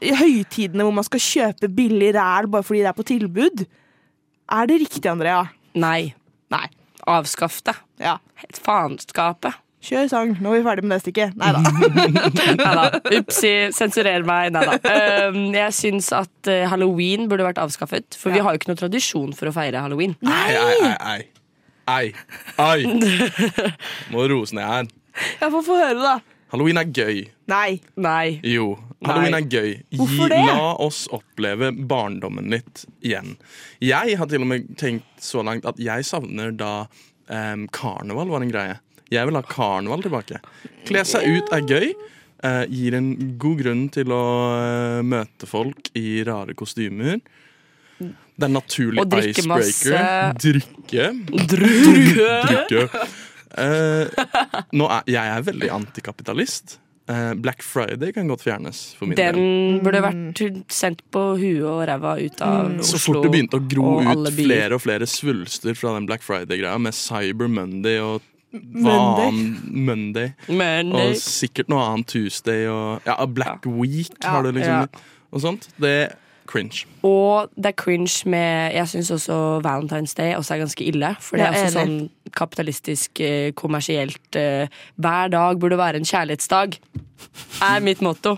høytidene 0.03 0.83
hvor 0.83 0.95
man 0.97 1.07
skal 1.07 1.23
kjøpe 1.23 1.71
billig 1.71 2.11
ræl 2.17 2.49
bare 2.51 2.67
fordi 2.67 2.83
det 2.83 2.91
er 2.91 2.97
på 2.97 3.07
tilbud, 3.07 3.67
er 4.55 4.67
det 4.69 4.81
riktig, 4.83 5.05
Andrea? 5.09 5.45
Nei. 5.79 6.13
Nei. 6.53 6.65
Avskaff 7.09 7.61
det. 7.65 7.75
Ja. 8.01 8.17
Helt 8.41 8.59
faenskapet. 8.61 9.61
Kjør 9.85 10.07
sang. 10.09 10.31
Nå 10.41 10.53
er 10.53 10.61
vi 10.61 10.65
ferdig 10.65 10.85
med 10.87 10.95
det 10.95 11.03
stykket. 11.03 11.35
Nei 11.37 11.51
da. 11.53 12.99
Upsi, 13.19 13.51
sensurer 13.75 14.25
meg. 14.25 14.49
Neida. 14.55 14.79
da. 14.81 15.01
jeg 15.59 15.75
syns 15.77 16.09
at 16.15 16.49
eh, 16.49 16.65
halloween 16.71 17.29
burde 17.29 17.45
vært 17.45 17.61
avskaffet. 17.61 18.17
For 18.17 18.33
vi 18.33 18.41
har 18.41 18.53
jo 18.53 18.61
ikke 18.61 18.71
noe 18.71 18.81
tradisjon 18.81 19.35
for 19.37 19.51
å 19.51 19.53
feire 19.55 19.83
halloween. 19.85 20.15
Nei, 20.25 20.47
ei, 20.57 20.77
ei, 20.89 20.93
ei. 21.13 21.44
Ei. 21.85 22.13
Ei. 22.57 22.85
Må 24.13 24.25
roe 24.29 24.47
ned 24.57 24.65
her. 24.65 24.87
Jeg 25.41 25.51
får 25.53 25.65
få 25.67 25.77
høre, 25.77 25.99
da. 26.01 26.15
Halloween 26.53 26.79
er 26.79 26.89
gøy. 26.89 27.21
Nei. 27.51 27.79
Nei. 28.01 28.39
Jo. 28.47 28.71
Halloween 29.05 29.35
Nei. 29.35 29.41
er 29.43 29.49
gøy. 29.51 29.69
Gi, 29.91 29.99
Hvorfor 29.99 30.31
det? 30.31 30.39
La 30.47 30.71
oss 30.81 31.03
oppleve 31.13 31.71
barndommen 31.75 32.49
litt 32.53 32.85
igjen. 33.05 33.35
Jeg 33.83 34.17
har 34.17 34.29
til 34.31 34.45
og 34.45 34.49
med 34.49 34.71
tenkt 34.79 35.21
så 35.21 35.43
langt 35.45 35.67
at 35.69 35.81
jeg 35.81 36.07
savner 36.07 36.53
da 36.55 36.87
um, 37.29 37.67
karneval 37.75 38.33
var 38.33 38.45
en 38.45 38.53
greie. 38.53 38.77
Jeg 39.13 39.29
vil 39.29 39.37
ha 39.37 39.45
karneval 39.45 40.05
tilbake. 40.05 40.41
Kle 40.87 41.05
seg 41.05 41.27
ut 41.29 41.53
er 41.53 41.65
gøy. 41.69 41.89
Uh, 42.45 42.63
gir 42.69 42.97
en 42.97 43.11
god 43.41 43.61
grunn 43.61 43.85
til 43.93 44.11
å 44.13 44.23
uh, 44.53 45.01
møte 45.05 45.49
folk 45.49 45.89
i 45.97 46.21
rare 46.27 46.57
kostymer. 46.57 47.21
Det 48.35 48.47
er 48.49 48.51
naturlig 48.51 48.99
Og 48.99 49.09
drikke 49.11 49.39
icebreaker. 49.39 49.93
masse- 49.95 50.33
Drikke. 50.43 51.05
Drukke. 51.53 52.31
Drikke. 52.49 53.05
Uh, 53.55 54.65
nå 54.75 54.87
er, 54.91 55.05
jeg 55.07 55.31
er 55.37 55.45
veldig 55.47 55.69
antikapitalist. 55.71 56.79
Uh, 57.07 57.35
Black 57.37 57.61
Friday 57.61 58.09
kan 58.11 58.27
godt 58.27 58.41
fjernes 58.43 58.79
for 58.97 59.05
min 59.07 59.15
del. 59.19 59.37
Den 59.37 59.79
burde 59.85 60.01
vært 60.03 60.41
sendt 60.73 61.03
på 61.13 61.21
huet 61.37 61.61
og 61.69 61.83
ræva 61.87 62.15
ut 62.19 62.41
av 62.43 62.71
Så 62.81 62.97
Oslo. 62.97 63.13
fort 63.13 63.27
det 63.27 63.31
begynte 63.35 63.59
å 63.61 63.65
gro 63.69 63.91
ut 64.01 64.31
flere 64.33 64.73
og 64.79 64.81
flere 64.83 65.07
svulster 65.07 65.77
fra 65.77 65.93
den 65.99 66.07
Black 66.09 66.25
Friday-greia, 66.25 66.79
med 66.81 66.97
Cyber 66.97 67.47
Monday 67.47 68.01
og 68.01 68.25
hva 68.55 69.29
Monday. 69.75 70.31
Monday, 70.47 71.11
og 71.11 71.15
sikkert 71.19 71.69
noe 71.71 71.85
annet 71.91 72.07
Tuesday 72.11 72.65
og 72.71 73.03
ja, 73.05 73.15
Black 73.27 73.65
Week 73.67 74.15
Ja, 74.23 74.31
har 74.37 74.43
du 74.47 74.51
liksom 74.55 74.85
ja. 74.87 75.03
og 75.35 75.43
sånt. 75.43 75.67
Det 75.77 75.95
cringe. 76.49 76.85
Og 77.05 77.49
det 77.55 77.71
er 77.71 77.77
cringe 77.79 78.29
med 78.29 78.73
Jeg 78.75 78.87
syns 78.91 79.11
også 79.11 79.39
Valentine's 79.65 80.15
Day 80.17 80.35
også 80.37 80.55
er 80.55 80.63
ganske 80.65 80.85
ille. 80.85 81.15
For 81.21 81.37
det 81.37 81.47
er 81.47 81.57
også 81.59 81.79
sånn 81.79 81.97
kapitalistisk, 82.35 83.21
eh, 83.23 83.51
kommersielt 83.55 84.35
eh, 84.39 84.67
Hver 84.99 85.31
dag 85.33 85.59
burde 85.61 85.77
være 85.79 86.01
en 86.01 86.07
kjærlighetsdag. 86.07 86.79
Er 87.63 87.79
mitt 87.83 88.01
motto. 88.03 88.35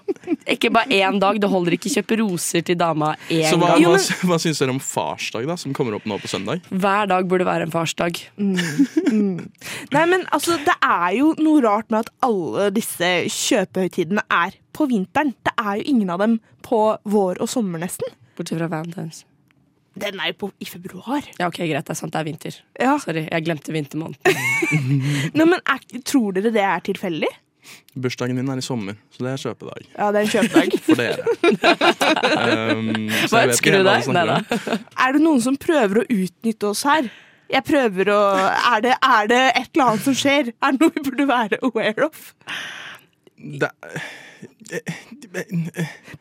Ikke 0.48 0.70
bare 0.74 0.94
én 0.94 1.18
dag. 1.20 1.40
Det 1.42 1.50
holder 1.50 1.76
ikke 1.76 1.90
å 1.90 1.96
kjøpe 1.98 2.18
roser 2.22 2.64
til 2.66 2.78
dama 2.80 3.14
én 3.30 3.48
Så 3.50 3.58
hva, 3.60 3.74
gang. 3.74 3.88
hva, 3.90 4.18
hva 4.30 4.38
syns 4.42 4.62
dere 4.62 4.76
om 4.76 4.82
farsdag, 4.84 5.48
da, 5.50 5.58
som 5.60 5.74
kommer 5.76 5.98
opp 5.98 6.06
nå 6.10 6.20
på 6.22 6.30
søndag? 6.32 6.62
Hver 6.70 7.10
dag 7.10 7.28
burde 7.30 7.48
være 7.48 7.68
en 7.68 7.74
farsdag. 7.74 8.22
Nei, 8.38 10.06
men 10.14 10.28
altså, 10.32 10.60
det 10.66 10.78
er 10.84 11.18
jo 11.18 11.34
noe 11.42 11.64
rart 11.66 11.90
med 11.94 12.06
at 12.06 12.14
alle 12.26 12.70
disse 12.76 13.12
kjøpehøytidene 13.34 14.24
er 14.30 14.56
på 14.78 14.88
vinteren. 14.92 15.34
Det 15.46 15.56
er 15.58 15.80
jo 15.80 15.88
ingen 15.94 16.14
av 16.14 16.22
dem 16.24 16.38
på 16.66 16.82
vår 17.10 17.42
og 17.44 17.50
sommer, 17.52 17.82
nesten. 17.82 18.14
Bortsett 18.38 18.62
fra 18.62 18.70
Valentine's. 18.72 19.24
Den 19.98 20.20
er 20.22 20.30
jo 20.32 20.38
på, 20.44 20.52
i 20.62 20.68
februar. 20.70 21.26
Ja, 21.40 21.48
ok, 21.50 21.64
greit. 21.66 21.88
Det 21.88 21.96
er 21.96 21.98
sant, 21.98 22.14
det 22.14 22.22
er 22.22 22.28
vinter. 22.28 22.60
Ja. 22.78 22.94
Sorry, 23.02 23.26
jeg 23.26 23.46
glemte 23.48 23.74
vintermåneden. 23.74 24.38
Nå, 25.38 25.48
men 25.50 25.58
er, 25.64 25.82
Tror 26.06 26.38
dere 26.38 26.54
det 26.54 26.62
er 26.62 26.84
tilfeldig? 26.86 27.32
Bursdagen 27.98 28.38
din 28.40 28.48
er 28.48 28.62
i 28.62 28.64
sommer, 28.64 28.96
så 29.12 29.26
det 29.26 29.32
er 29.34 29.42
kjøpedag 29.42 29.88
Ja, 29.90 30.06
det 30.14 30.20
er 30.20 30.28
en 30.28 30.30
kjøpedag. 30.32 30.76
for 30.88 31.02
dere. 31.02 31.24
Um, 32.38 33.10
så 33.28 33.34
Hva 33.34 33.42
ønsker 33.48 33.76
du 33.76 33.84
deg? 33.88 34.06
Nei 34.14 34.24
da. 34.30 34.38
er 35.04 35.16
det 35.16 35.22
noen 35.24 35.42
som 35.44 35.58
prøver 35.60 36.02
å 36.02 36.06
utnytte 36.06 36.70
oss 36.70 36.84
her? 36.88 37.10
Jeg 37.52 37.64
prøver 37.68 38.12
å 38.12 38.22
Er 38.38 38.84
det, 38.86 38.94
er 39.04 39.30
det 39.32 39.42
et 39.50 39.70
eller 39.74 39.92
annet 39.92 40.06
som 40.06 40.16
skjer? 40.18 40.52
Er 40.54 40.76
det 40.76 40.84
noe 40.84 40.94
vi 40.96 41.04
burde 41.10 41.28
være 41.30 41.60
aware 41.68 42.08
of? 42.08 42.32
Det, 43.38 43.72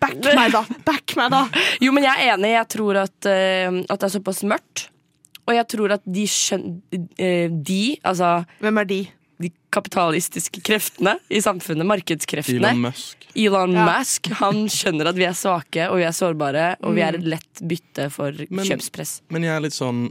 Back 0.01 0.19
meg, 0.37 0.53
da! 0.55 0.63
Back 0.87 1.17
meg, 1.19 1.31
da! 1.33 1.45
Jo, 1.83 1.93
men 1.97 2.07
jeg 2.07 2.15
er 2.27 2.35
enig. 2.37 2.53
Jeg 2.55 2.69
tror 2.77 3.01
at, 3.03 3.17
uh, 3.29 3.81
at 3.87 3.97
det 4.01 4.09
er 4.09 4.15
såpass 4.19 4.43
mørkt. 4.49 4.89
Og 5.47 5.55
jeg 5.55 5.69
tror 5.71 5.93
at 5.95 6.03
de 6.11 6.25
skjønner 6.27 7.53
De, 7.63 7.83
altså 8.03 8.41
Hvem 8.59 8.81
er 8.83 8.89
de? 8.91 8.99
de 9.39 9.51
kapitalistiske 9.71 10.63
kreftene 10.65 11.13
i 11.29 11.43
samfunnet, 11.45 11.85
markedskreftene 11.87 12.71
Elon 12.73 12.81
Musk. 12.87 13.27
Elon 13.37 13.75
Ja. 13.77 13.85
Musk 13.91 14.31
han 14.41 14.63
skjønner 14.73 15.11
at 15.11 15.19
vi 15.19 15.27
er 15.29 15.37
svake 15.37 15.91
og 15.91 15.99
vi 16.01 16.07
er 16.09 16.15
sårbare, 16.17 16.65
og 16.81 16.97
vi 16.97 17.03
er 17.05 17.19
et 17.19 17.27
lett 17.37 17.61
bytte 17.69 18.09
for 18.15 18.33
Men- 18.49 18.65
kjøpspress. 18.65 19.21
Men 19.29 19.45
jeg 19.45 19.53
er 19.55 19.61
litt 19.69 19.77
sånn 19.77 20.07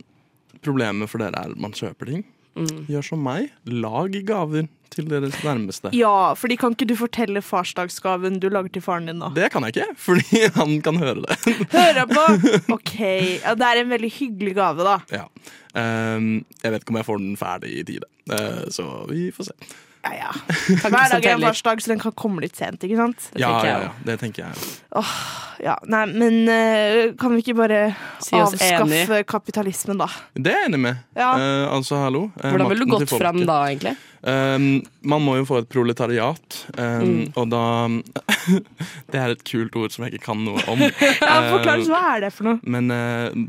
Problemet 0.65 1.09
for 1.11 1.21
dere 1.21 1.35
er 1.41 1.51
at 1.51 1.57
man 1.61 1.73
kjøper 1.77 2.07
ting. 2.09 2.23
Mm. 2.55 2.85
Gjør 2.87 3.05
som 3.11 3.23
meg. 3.23 3.51
Lag 3.67 4.15
gaver 4.27 4.67
til 4.95 5.09
deres 5.11 5.35
nærmeste. 5.43 5.91
Ja, 5.95 6.33
fordi 6.39 6.57
kan 6.59 6.75
ikke 6.75 6.87
du 6.87 6.95
fortelle 6.99 7.41
farsdagsgaven 7.43 8.39
du 8.39 8.47
lager 8.53 8.71
til 8.77 8.85
faren 8.85 9.09
din, 9.09 9.19
da? 9.23 9.31
Det 9.35 9.49
kan 9.53 9.65
jeg 9.67 9.75
ikke, 9.75 9.95
fordi 9.99 10.43
han 10.59 10.77
kan 10.85 10.99
høre 11.01 11.25
det. 11.25 11.39
Høre 11.73 12.05
på! 12.11 12.25
OK. 12.77 12.95
Ja, 13.43 13.55
det 13.59 13.71
er 13.71 13.81
en 13.81 13.91
veldig 13.91 14.11
hyggelig 14.19 14.55
gave, 14.57 14.87
da. 14.87 14.99
Ja. 15.11 15.25
Um, 15.75 16.45
jeg 16.63 16.71
vet 16.71 16.85
ikke 16.85 16.95
om 16.95 17.01
jeg 17.01 17.09
får 17.09 17.23
den 17.23 17.39
ferdig 17.39 17.79
i 17.79 17.87
tide, 17.87 18.11
Uh, 18.25 18.63
så 18.73 18.83
vi 19.05 19.27
får 19.29 19.51
se. 19.51 19.53
Ja, 20.05 20.11
ja. 20.13 20.31
Hver 20.85 21.09
dag 21.15 21.25
er 21.25 21.33
en 21.39 21.43
farsdag, 21.47 21.81
så 21.81 21.93
den 21.93 22.01
kan 22.01 22.13
komme 22.17 22.43
litt 22.45 22.57
sent, 22.59 22.83
ikke 22.85 22.99
sant? 22.99 23.29
Det 23.33 23.41
Ja, 23.41 23.51
ja, 23.65 23.77
ja, 23.87 23.91
det 24.05 24.19
tenker 24.21 24.45
jeg. 24.47 24.69
Åh, 24.95 25.15
Ja, 25.63 25.77
Nei, 25.87 26.01
men 26.11 26.41
uh, 26.51 27.13
kan 27.17 27.31
vi 27.31 27.39
ikke 27.41 27.55
bare 27.57 27.77
Si 28.21 28.35
oss 28.35 28.53
avskaffe 28.59 29.21
kapitalismen, 29.25 29.97
da? 30.03 30.09
Det 30.35 30.51
er 30.51 30.65
jeg 30.65 30.69
enig 30.73 30.81
med. 30.83 30.99
Ja. 31.15 31.29
Uh, 31.39 31.77
altså, 31.77 31.97
hallo. 32.03 32.25
uh, 32.35 32.49
Hvordan 32.51 32.69
ville 32.73 32.85
du 32.85 32.91
gått 32.91 33.13
fram 33.15 33.41
da, 33.47 33.61
egentlig? 33.71 33.95
Man 34.25 35.21
må 35.21 35.35
jo 35.37 35.43
få 35.45 35.59
et 35.61 35.67
proletariat, 35.69 36.55
Mm. 36.75 37.27
og 37.37 37.49
da 37.51 37.59
Det 39.11 39.19
er 39.21 39.33
et 39.35 39.43
kult 39.45 39.75
ord 39.77 39.93
som 39.93 40.05
jeg 40.05 40.15
ikke 40.15 40.25
kan 40.31 40.41
noe 40.47 40.61
om. 40.71 40.81
Ja, 41.21 41.35
Forklar 41.53 41.83
Uh, 41.83 41.89
hva 41.91 42.01
er 42.15 42.25
det 42.25 42.31
for 42.33 42.49
noe? 42.49 42.57
Men 42.65 42.89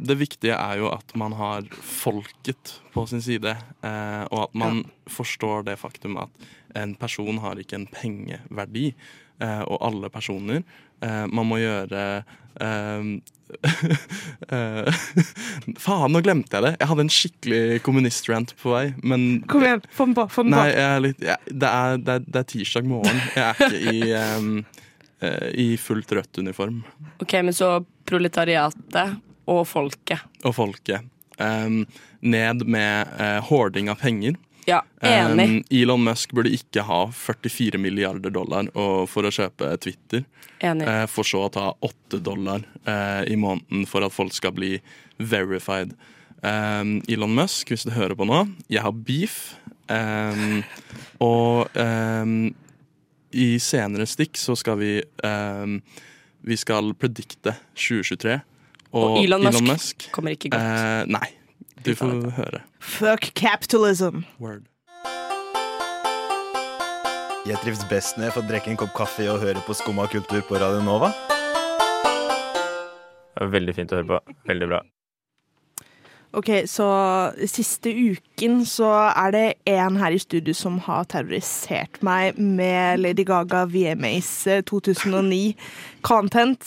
det 0.05 0.19
viktige 0.21 0.53
er 0.57 0.83
jo 0.83 0.91
at 0.93 1.17
man 1.17 1.33
har 1.41 1.65
folket 1.81 2.77
på 2.93 3.07
sin 3.09 3.25
side, 3.25 3.57
eh, 3.85 4.23
og 4.31 4.47
at 4.47 4.55
man 4.57 4.85
forstår 5.11 5.65
det 5.69 5.79
faktum 5.81 6.17
at 6.21 6.47
en 6.77 6.95
person 6.99 7.39
har 7.45 7.59
ikke 7.61 7.79
en 7.79 7.87
pengeverdi, 7.89 8.91
eh, 9.41 9.63
og 9.67 9.79
alle 9.87 10.11
personer. 10.13 10.63
eh, 11.03 11.25
man 11.27 11.47
må 11.49 11.59
gjøre 11.61 12.03
eh, 12.61 13.09
eh, 14.53 14.89
Faen, 15.85 16.13
nå 16.13 16.23
glemte 16.25 16.57
jeg 16.57 16.65
det! 16.67 16.73
Jeg 16.81 16.89
hadde 16.91 17.05
en 17.07 17.13
skikkelig 17.13 17.83
kommunist-rant 17.87 18.55
på 18.61 18.73
vei, 18.75 18.87
men 19.07 19.27
Kom 19.51 19.65
igjen, 19.67 19.85
få 19.95 20.09
den 20.09 20.17
på. 20.19 20.27
Få 20.33 20.45
den 20.47 20.55
Nei, 20.57 20.65
på. 20.71 20.73
jeg 20.75 20.89
er 20.97 21.05
litt, 21.05 21.21
jeg, 21.29 21.53
det, 21.53 21.71
er, 21.71 22.01
det, 22.03 22.17
er, 22.17 22.27
det 22.27 22.41
er 22.43 22.49
tirsdag 22.55 22.89
morgen. 22.91 23.21
Jeg 23.37 23.45
er 23.47 23.55
ikke 23.67 23.93
i, 23.93 24.01
eh, 25.27 25.51
i 25.67 25.69
fullt 25.81 26.17
rødt 26.19 26.43
uniform. 26.43 26.83
Ok, 27.23 27.37
men 27.47 27.55
så 27.57 27.77
proletariatet 28.09 29.17
og 29.47 29.63
folket. 29.71 30.27
og 30.45 30.57
folket. 30.57 31.07
Um, 31.39 31.83
ned 32.25 32.63
med 32.65 33.11
uh, 33.21 33.43
hoarding 33.45 33.91
av 33.93 34.01
penger. 34.01 34.39
Ja, 34.67 34.81
enig. 35.01 35.47
Um, 35.49 35.65
Elon 35.71 36.03
Musk 36.05 36.33
burde 36.35 36.51
ikke 36.51 36.83
ha 36.89 37.05
44 37.15 37.79
milliarder 37.79 38.33
dollar 38.35 38.67
for 39.07 39.29
å 39.29 39.31
kjøpe 39.31 39.69
Twitter, 39.83 40.25
enig. 40.59 40.89
uh, 40.89 41.05
for 41.11 41.29
så 41.29 41.45
å 41.47 41.53
ta 41.55 41.69
8 41.87 42.19
dollar 42.27 42.65
uh, 42.89 43.23
i 43.31 43.39
måneden 43.39 43.87
for 43.87 44.03
at 44.07 44.15
folk 44.15 44.35
skal 44.35 44.57
bli 44.57 44.73
verified. 45.23 45.95
Um, 46.43 46.99
Elon 47.09 47.37
Musk, 47.39 47.71
hvis 47.71 47.87
du 47.87 47.95
hører 47.95 48.19
på 48.19 48.27
nå, 48.27 48.43
jeg 48.71 48.83
har 48.83 48.99
beef. 49.07 49.55
Um, 49.87 50.65
og 51.23 51.71
i 53.31 53.47
senere 53.63 54.07
stikk 54.11 54.35
så 54.41 54.57
skal 54.59 54.81
vi 54.81 54.91
Vi 56.47 56.57
skal 56.59 56.91
predikte 56.99 57.55
2023. 57.79 58.41
Og 58.99 59.19
Elon 59.23 59.47
Musk 59.47 59.67
Musk 59.67 60.09
Kommer 60.15 60.35
ikke 60.35 60.51
godt. 60.55 60.63
Uh, 60.63 61.03
nei. 61.19 61.29
Du 61.85 61.95
får 61.95 62.31
høre. 62.37 62.61
Fuck 62.81 63.31
capitalism. 63.35 64.25
Word. 64.41 64.63
Jeg 67.47 67.59
trives 67.63 67.85
best 67.91 68.17
når 68.19 68.25
jeg 68.25 68.35
får 68.35 68.47
drikke 68.49 68.71
en 68.73 68.81
kopp 68.81 68.95
kaffe 68.97 69.29
og 69.31 69.39
høre 69.45 69.61
på 69.67 69.75
Skumma 69.79 70.07
kultur 70.11 70.41
på 70.49 70.55
Radio 70.59 70.83
Nova. 70.83 71.13
Veldig 73.37 73.75
fint 73.77 73.93
å 73.93 73.97
høre 74.01 74.09
på. 74.11 74.19
Veldig 74.49 74.69
bra. 74.73 74.81
Ok, 76.37 76.51
så 76.69 76.87
siste 77.49 77.89
uken 77.95 78.65
så 78.69 78.91
er 79.09 79.31
det 79.33 79.55
en 79.73 79.97
her 80.01 80.13
i 80.13 80.19
studio 80.21 80.53
som 80.57 80.79
har 80.85 81.07
terrorisert 81.09 82.03
meg 82.05 82.37
med 82.37 82.99
Lady 83.01 83.25
Gaga 83.25 83.65
VMAs 83.71 84.47
2009-content. 84.69 86.61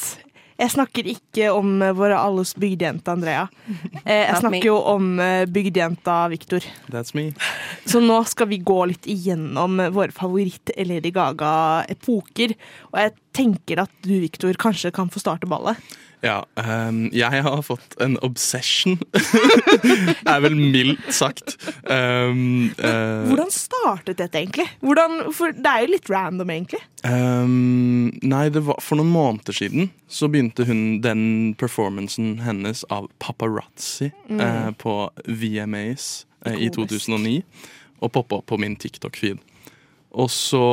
Jeg 0.60 0.74
snakker 0.74 1.08
ikke 1.08 1.50
om 1.56 1.78
eh, 1.86 1.94
våre 1.96 2.18
alles 2.20 2.52
bygdejente 2.60 3.14
Andrea. 3.14 3.46
Eh, 4.04 4.26
Jeg 4.28 4.42
snakker 4.42 4.66
jo 4.68 4.76
om 4.92 5.14
eh, 5.24 5.46
bygdejenta 5.48 6.18
Victor. 6.34 6.66
That's 6.92 7.16
me. 7.16 7.30
Så 7.88 8.02
nå 8.04 8.18
skal 8.28 8.50
vi 8.52 8.60
gå 8.68 8.78
litt 8.92 9.08
igjennom 9.10 9.80
våre 9.96 10.12
favoritt-Lady 10.16 11.14
Gaga-epoker. 11.16 12.58
Og 12.92 13.00
jeg 13.06 13.16
tenker 13.40 13.86
at 13.86 13.94
du, 14.04 14.18
Victor, 14.20 14.54
kanskje 14.60 14.92
kan 14.96 15.10
få 15.14 15.24
starte 15.24 15.48
ballet. 15.50 15.80
Ja, 16.22 16.42
um, 16.60 17.06
jeg 17.16 17.44
har 17.46 17.62
fått 17.64 17.96
en 18.04 18.18
obsession. 18.26 18.98
er 20.28 20.42
vel 20.44 20.56
mildt 20.60 21.06
sagt. 21.16 21.56
Um, 21.88 22.74
uh, 22.82 23.30
Hvordan 23.30 23.52
startet 23.56 24.20
dette 24.20 24.42
egentlig? 24.42 24.66
Hvordan, 24.84 25.30
for 25.36 25.56
det 25.56 25.72
er 25.72 25.86
jo 25.86 25.92
litt 25.94 26.10
random, 26.12 26.52
egentlig. 26.52 26.82
Um, 27.08 28.10
nei, 28.20 28.50
det 28.52 28.66
var 28.68 28.82
for 28.84 29.00
noen 29.00 29.14
måneder 29.14 29.56
siden 29.56 29.94
så 30.12 30.28
begynte 30.32 30.66
hun 30.68 31.00
den 31.06 31.24
performancen 31.60 32.42
hennes 32.44 32.84
av 32.92 33.08
paparazzi 33.24 34.12
Mm. 34.30 34.42
uh, 34.42 34.72
på 34.78 34.94
VMAs 35.26 36.26
uh, 36.46 36.54
i 36.54 36.68
2009 36.70 37.40
og 38.04 38.12
poppa 38.14 38.40
opp 38.42 38.50
på 38.52 38.60
min 38.62 38.76
TikTok-feed. 38.80 39.40
Og 40.12 40.30
så 40.32 40.66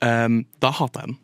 Da 0.00 0.70
hata 0.72 1.02
jeg 1.02 1.10
den. 1.10 1.16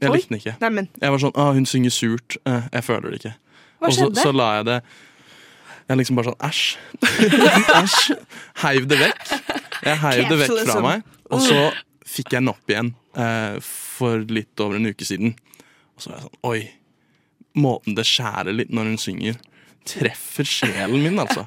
Jeg 0.00 0.10
Oi. 0.10 0.16
likte 0.18 0.28
den 0.34 0.38
ikke. 0.42 0.54
Neimen, 0.60 0.88
Jeg 1.00 1.10
var 1.14 1.18
sånn 1.22 1.36
ah, 1.40 1.52
hun 1.56 1.66
synger 1.66 1.90
surt. 1.94 2.36
Eh, 2.46 2.66
jeg 2.72 2.84
føler 2.84 3.10
det 3.14 3.20
ikke. 3.22 3.34
hva 3.80 3.88
Og 3.88 3.92
så, 3.94 4.00
skjedde? 4.06 4.22
så 4.26 4.32
la 4.36 4.48
jeg 4.58 4.64
det 4.68 4.78
Jeg 5.88 5.96
liksom 6.00 6.16
bare 6.18 6.32
sånn 6.32 6.42
æsj. 6.50 6.62
æsj. 7.80 8.16
Heiv 8.64 8.86
det 8.90 8.98
vekk. 9.00 9.26
Jeg 9.86 9.98
heiv 10.02 10.22
det 10.28 10.38
vekk 10.42 10.50
fra 10.50 10.64
Capitalism. 10.64 10.86
meg. 10.88 11.02
Og 11.30 11.40
så 11.46 11.60
fikk 12.06 12.32
jeg 12.34 12.40
den 12.42 12.48
opp 12.52 12.70
igjen 12.72 12.94
eh, 13.16 13.58
for 13.66 14.24
litt 14.30 14.60
over 14.64 14.76
en 14.80 14.88
uke 14.90 15.06
siden. 15.06 15.34
Og 15.96 16.02
så 16.04 16.10
var 16.12 16.18
jeg 16.20 16.26
sånn 16.26 16.40
Oi. 16.50 16.60
Måten 17.56 17.94
det 17.96 18.04
skjærer 18.04 18.52
litt 18.52 18.68
når 18.74 18.90
hun 18.90 18.98
synger, 19.00 19.36
treffer 19.88 20.44
sjelen 20.44 21.00
min, 21.00 21.16
altså. 21.22 21.46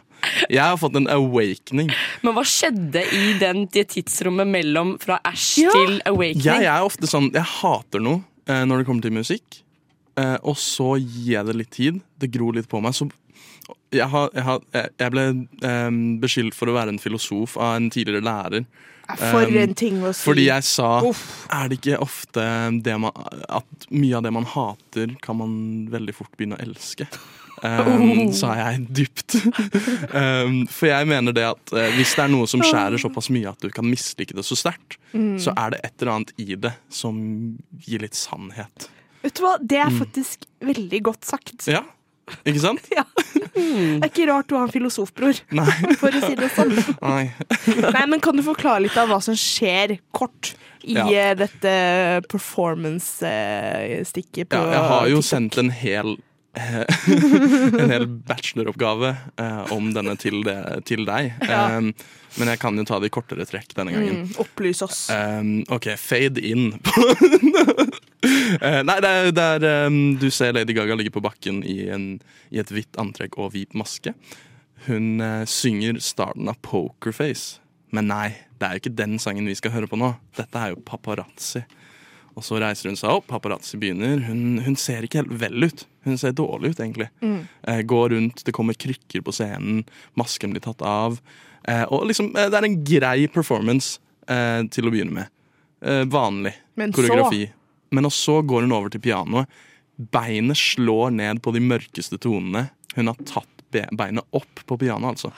Jeg 0.49 0.63
har 0.63 0.77
fått 0.81 0.95
en 0.97 1.05
awakening. 1.11 1.91
Men 2.25 2.33
hva 2.33 2.41
skjedde 2.49 3.03
i 3.13 3.35
den, 3.39 3.67
det 3.71 3.83
tidsrommet 3.93 4.49
mellom 4.49 4.95
fra 5.03 5.19
Æsj 5.29 5.51
Ja. 5.67 5.75
til 5.75 5.99
Awakening? 6.09 6.41
Jeg 6.47 6.65
er 6.65 6.81
ofte 6.87 7.05
sånn 7.07 7.29
Jeg 7.35 7.45
hater 7.45 8.01
noe 8.03 8.23
når 8.49 8.81
det 8.81 8.87
kommer 8.87 9.05
til 9.05 9.13
musikk. 9.13 9.59
Eh, 10.19 10.37
og 10.43 10.57
så 10.59 10.95
gir 10.99 11.35
jeg 11.37 11.47
det 11.47 11.57
litt 11.57 11.73
tid. 11.75 12.03
Det 12.19 12.31
gror 12.33 12.57
litt 12.57 12.69
på 12.69 12.81
meg. 12.83 12.95
Så 12.97 13.09
jeg, 13.93 14.07
har, 14.09 14.29
jeg, 14.33 14.45
har, 14.47 14.63
jeg 14.73 15.13
ble 15.13 15.25
eh, 15.69 15.89
beskyldt 16.23 16.57
for 16.57 16.71
å 16.71 16.77
være 16.77 16.95
en 16.95 17.01
filosof 17.01 17.57
av 17.59 17.77
en 17.77 17.89
tidligere 17.93 18.25
lærer. 18.25 18.69
For 19.09 19.49
en 19.57 19.73
ting 19.73 20.03
å 20.05 20.11
si. 20.13 20.21
Fordi 20.27 20.43
jeg 20.45 20.65
sa 20.67 20.99
Uff. 21.01 21.23
Er 21.55 21.69
det 21.69 21.79
ikke 21.79 21.97
ofte 22.03 22.43
det 22.85 22.97
man, 23.01 23.15
at 23.49 23.87
mye 23.89 24.19
av 24.19 24.25
det 24.27 24.33
man 24.35 24.45
hater, 24.45 25.15
kan 25.23 25.39
man 25.39 25.53
veldig 25.89 26.13
fort 26.13 26.35
begynne 26.37 26.59
å 26.59 26.61
elske? 26.67 27.07
Um, 27.63 28.31
sa 28.33 28.53
jeg 28.55 28.85
dypt. 28.95 29.35
um, 30.15 30.61
for 30.71 30.87
jeg 30.91 31.07
mener 31.09 31.33
det 31.35 31.43
at 31.49 31.73
uh, 31.75 31.89
hvis 31.97 32.13
det 32.15 32.23
er 32.25 32.31
noe 32.31 32.47
som 32.47 32.61
skjærer 32.63 32.97
såpass 33.01 33.27
mye 33.35 33.49
at 33.51 33.59
du 33.59 33.69
kan 33.75 33.85
mislike 33.89 34.33
det 34.37 34.45
så 34.47 34.55
sterkt, 34.59 34.95
så 35.41 35.51
er 35.57 35.69
det 35.75 35.79
et 35.83 35.95
eller 36.01 36.13
annet 36.19 36.31
i 36.39 36.55
det 36.55 36.71
som 36.93 37.15
gir 37.83 37.99
litt 38.05 38.15
sannhet. 38.15 38.89
Vet 39.23 39.35
du 39.35 39.41
hva, 39.43 39.57
det 39.59 39.77
er 39.83 39.89
Mm. 39.91 39.97
faktisk 39.99 40.45
veldig 40.63 41.01
godt 41.03 41.25
sagt. 41.27 41.67
Ja, 41.67 41.81
ikke 42.45 42.61
sant? 42.63 42.79
Ja. 42.95 43.03
Det 43.59 44.03
er 44.05 44.07
ikke 44.11 44.27
rart 44.29 44.47
du 44.47 44.53
har 44.55 44.63
en 44.69 44.71
filosofbror, 44.71 45.35
Nei. 45.59 45.73
for 45.99 46.13
å 46.15 46.19
si 46.23 46.35
det 46.39 46.47
sånn. 46.55 46.71
Nei. 47.01 47.25
Nei, 47.91 48.05
men 48.07 48.21
Kan 48.23 48.37
du 48.39 48.43
forklare 48.45 48.85
litt 48.85 48.95
av 49.01 49.09
hva 49.11 49.17
som 49.25 49.35
skjer, 49.35 49.97
kort, 50.15 50.53
i 50.87 50.93
Ja. 50.95 51.03
eh, 51.11 51.33
dette 51.35 51.73
performance-stikket 53.29 54.53
Ja, 54.55 54.61
jeg 54.71 54.83
har 54.93 55.07
jo 55.11 55.17
TikTok? 55.19 55.29
sendt 55.29 55.57
en 55.59 55.69
hel 55.75 56.13
eh, 56.15 56.23
en 57.79 57.91
hel 57.91 58.07
bacheloroppgave 58.07 59.13
eh, 59.39 59.71
om 59.75 59.91
denne 59.95 60.15
til, 60.19 60.41
det, 60.45 60.57
til 60.89 61.05
deg. 61.07 61.33
Ja. 61.47 61.77
Um, 61.77 61.93
men 62.37 62.51
jeg 62.53 62.61
kan 62.61 62.77
jo 62.77 62.85
ta 62.87 62.99
det 63.01 63.09
i 63.09 63.13
kortere 63.13 63.47
trekk 63.49 63.73
denne 63.77 63.95
gangen. 63.95 64.21
Mm, 64.27 64.35
opplys 64.41 64.83
oss. 64.85 65.07
OK, 65.71 65.91
fade 65.99 66.43
in. 66.45 66.71
Eh, 68.19 68.81
nei, 68.83 68.97
det 68.99 69.09
er, 69.09 69.29
der 69.31 69.93
Du 70.19 70.25
ser 70.33 70.51
Lady 70.51 70.73
Gaga 70.75 70.97
ligge 70.97 71.13
på 71.15 71.21
bakken 71.23 71.61
i, 71.63 71.85
en, 71.87 72.17
i 72.51 72.59
et 72.59 72.71
hvitt 72.73 72.97
antrekk 72.99 73.37
og 73.39 73.53
hvit 73.53 73.71
maske. 73.77 74.11
Hun 74.89 75.21
eh, 75.23 75.45
synger 75.47 76.01
starten 76.03 76.51
av 76.51 76.59
Pokerface. 76.65 77.61
Men 77.95 78.09
nei, 78.11 78.27
det 78.59 78.67
er 78.67 78.75
jo 78.75 78.83
ikke 78.83 78.97
den 78.97 79.15
sangen 79.23 79.47
vi 79.47 79.55
skal 79.55 79.71
høre 79.71 79.87
på 79.87 79.99
nå. 80.01 80.11
Dette 80.35 80.59
er 80.59 80.73
jo 80.73 80.83
Paparazzi. 80.83 81.63
Og 82.39 82.45
så 82.45 82.59
reiser 82.61 82.87
hun 82.87 82.99
seg 82.99 83.11
opp, 83.11 83.27
paparazzi 83.27 83.79
begynner. 83.79 84.21
Hun, 84.29 84.61
hun 84.63 84.77
ser 84.79 85.03
ikke 85.03 85.23
helt 85.23 85.33
vel 85.41 85.65
ut. 85.67 85.84
Hun 86.10 86.17
ser 86.22 86.34
dårlig 86.38 86.74
ut, 86.74 86.80
egentlig. 86.84 87.10
Eh, 87.67 87.82
går 87.88 88.10
rundt, 88.15 88.43
det 88.45 88.54
kommer 88.56 88.74
krykker 88.80 89.22
på 89.26 89.34
scenen, 89.36 89.84
masken 90.19 90.52
blir 90.56 90.63
tatt 90.65 90.82
av. 90.86 91.19
Eh, 91.67 91.84
og 91.89 92.08
liksom, 92.10 92.32
eh, 92.36 92.50
det 92.50 92.58
er 92.60 92.67
en 92.69 92.80
grei 92.88 93.28
performance 93.32 94.00
eh, 94.28 94.63
til 94.74 94.89
å 94.89 94.93
begynne 94.93 95.13
med. 95.22 95.30
Eh, 95.82 96.04
vanlig 96.10 96.54
Men 96.76 96.91
så- 96.93 97.02
koreografi. 97.04 97.52
Men 97.91 98.04
så 98.13 98.41
går 98.45 98.62
hun 98.67 98.72
over 98.76 98.89
til 98.93 99.02
pianoet. 99.02 99.48
Beinet 100.00 100.58
slår 100.58 101.12
ned 101.12 101.41
på 101.41 101.52
de 101.54 101.60
mørkeste 101.60 102.19
tonene. 102.22 102.69
Hun 102.95 103.08
har 103.08 103.15
tatt 103.26 103.48
be 103.72 103.86
beinet 103.93 104.24
opp 104.34 104.62
på 104.65 104.78
pianoet, 104.80 105.17
altså. 105.17 105.32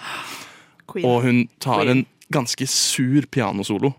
Queen. 0.88 1.06
Og 1.08 1.24
hun 1.24 1.48
tar 1.60 1.84
Queen. 1.86 1.90
en 1.98 2.06
ganske 2.32 2.68
sur 2.68 3.22
pianosolo. 3.32 3.94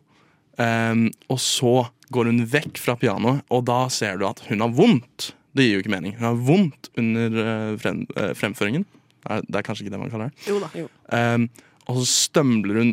Um, 0.59 1.11
og 1.33 1.39
så 1.39 1.89
går 2.13 2.29
hun 2.29 2.43
vekk 2.47 2.77
fra 2.79 2.95
pianoet, 3.01 3.43
og 3.51 3.65
da 3.65 3.87
ser 3.89 4.19
du 4.21 4.27
at 4.29 4.41
hun 4.51 4.61
har 4.61 4.69
vondt. 4.77 5.33
Det 5.53 5.67
gir 5.67 5.77
jo 5.77 5.85
ikke 5.85 5.93
mening. 5.93 6.17
Hun 6.17 6.29
har 6.31 6.41
vondt 6.49 6.91
under 7.01 7.38
eh, 7.45 7.75
frem, 7.83 8.03
eh, 8.17 8.33
fremføringen. 8.38 8.87
Det 9.23 9.37
er, 9.37 9.45
det 9.47 9.61
er 9.61 9.67
kanskje 9.67 9.87
ikke 9.87 9.95
det 9.95 10.03
man 10.03 10.12
kaller 10.12 10.33
det. 10.33 10.49
Jo 10.49 10.59
da. 10.62 10.71
Um, 11.12 11.47
og 11.91 12.01
så 12.01 12.07
stømler 12.11 12.81
hun 12.81 12.93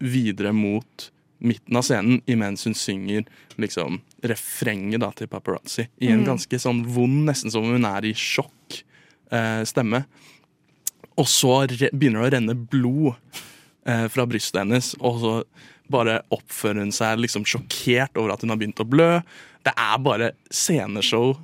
videre 0.00 0.52
mot 0.56 1.10
midten 1.40 1.76
av 1.76 1.84
scenen 1.86 2.20
imens 2.28 2.66
hun 2.68 2.76
synger 2.76 3.24
liksom 3.60 4.00
refrenget 4.26 5.00
da 5.00 5.10
til 5.16 5.30
paparazzi. 5.30 5.86
I 6.00 6.10
en 6.12 6.24
ganske 6.26 6.60
sånn 6.60 6.82
vond, 6.92 7.22
nesten 7.28 7.52
som 7.52 7.64
hun 7.64 7.86
er 7.88 8.08
i 8.08 8.12
sjokk, 8.16 8.82
eh, 9.32 9.62
stemme. 9.68 10.04
Og 11.16 11.28
så 11.28 11.62
begynner 11.68 12.20
det 12.20 12.28
å 12.28 12.34
renne 12.36 12.56
blod 12.56 13.14
eh, 13.88 14.06
fra 14.12 14.26
brystet 14.28 14.62
hennes, 14.62 14.92
og 15.00 15.20
så 15.22 15.34
bare 15.90 16.20
oppfører 16.32 16.84
hun 16.84 16.92
seg 16.94 17.20
liksom 17.24 17.46
sjokkert 17.48 18.16
over 18.20 18.34
at 18.34 18.44
hun 18.44 18.52
har 18.52 18.60
begynt 18.60 18.80
å 18.80 18.88
blø. 18.88 19.12
Det 19.64 19.72
er 19.76 20.04
bare 20.04 20.32
sceneshow 20.52 21.34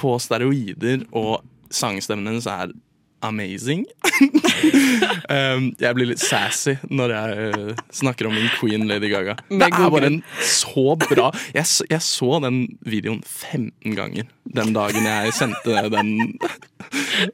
på 0.00 0.16
steroider, 0.22 1.04
og 1.12 1.40
sangstemmen 1.70 2.32
hennes 2.32 2.48
er 2.50 2.72
amazing. 3.20 3.84
um, 5.28 5.70
jeg 5.80 5.96
blir 5.96 6.08
litt 6.08 6.22
sassy 6.22 6.76
når 6.88 7.14
jeg 7.14 7.46
eh, 7.50 7.80
snakker 8.00 8.28
om 8.28 8.34
min 8.36 8.48
queen 8.56 8.86
Lady 8.88 9.10
Gaga. 9.12 9.36
Det 9.50 9.68
er 9.68 9.92
bare 9.92 10.08
en 10.08 10.20
så 10.40 10.96
bra 11.02 11.30
jeg, 11.54 11.66
jeg 11.90 12.00
så 12.04 12.40
den 12.44 12.62
videoen 12.86 13.20
15 13.26 13.96
ganger 13.98 14.28
den 14.50 14.72
dagen 14.74 15.06
jeg 15.06 15.34
sendte 15.36 15.84
den. 15.92 16.14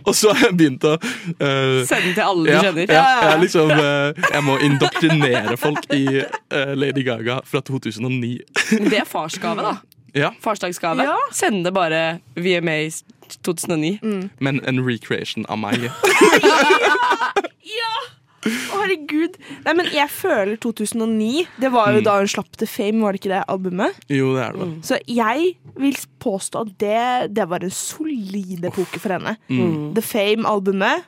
Og 0.05 0.13
så 0.17 0.35
har 0.35 0.51
jeg 0.51 0.57
begynt 0.59 0.85
å 0.85 0.97
uh, 0.99 1.81
Sende 1.89 2.13
til 2.13 2.23
alle 2.23 2.45
du 2.45 2.53
ja, 2.53 2.63
kjenner. 2.67 2.93
ja, 2.93 3.05
jeg, 3.31 3.43
liksom, 3.47 3.73
uh, 3.73 4.27
jeg 4.35 4.45
må 4.45 4.59
indoktrinere 4.67 5.57
folk 5.61 5.87
i 5.97 6.05
eh, 6.21 6.73
Lady 6.77 7.07
Gaga 7.07 7.41
fra 7.47 7.63
2009. 7.65 8.35
Men 8.75 8.91
Det 8.93 9.01
er 9.01 9.09
farsgave, 9.09 9.65
da. 9.65 9.79
Ja, 10.17 10.31
Farsdagsgave. 10.41 11.05
Ja. 11.05 11.17
Sende 11.37 11.73
bare 11.77 12.21
VMA 12.41 12.79
2009. 13.45 14.31
Men 14.41 14.61
en 14.65 14.81
recreation 14.87 15.45
av 15.53 15.59
meg. 15.61 15.89
Å, 18.47 18.79
herregud. 18.79 19.35
Nei, 19.65 19.73
men 19.75 19.89
jeg 19.91 20.07
føler 20.13 20.55
2009. 20.63 21.47
Det 21.59 21.71
var 21.75 21.91
jo 21.97 21.99
Mm. 22.01 22.05
da 22.07 22.13
hun 22.21 22.29
slapp 22.31 22.53
til 22.57 22.69
Fame, 22.71 23.03
var 23.03 23.13
det 23.13 23.21
ikke 23.21 23.33
det 23.35 23.41
albumet? 23.51 23.97
Jo, 24.09 24.35
det 24.37 24.43
er 24.45 24.53
det. 24.53 24.69
Så 24.87 24.99
jeg 25.09 25.57
vil 25.77 25.97
påstå 26.23 26.61
at 26.63 26.79
det, 26.79 27.35
det 27.35 27.49
var 27.51 27.65
en 27.67 27.71
solid 27.75 28.65
epoke 28.65 29.01
for 29.03 29.09
henne. 29.17 29.37
Mm. 29.51 29.95
The 29.97 30.03
Fame-albumet, 30.03 31.03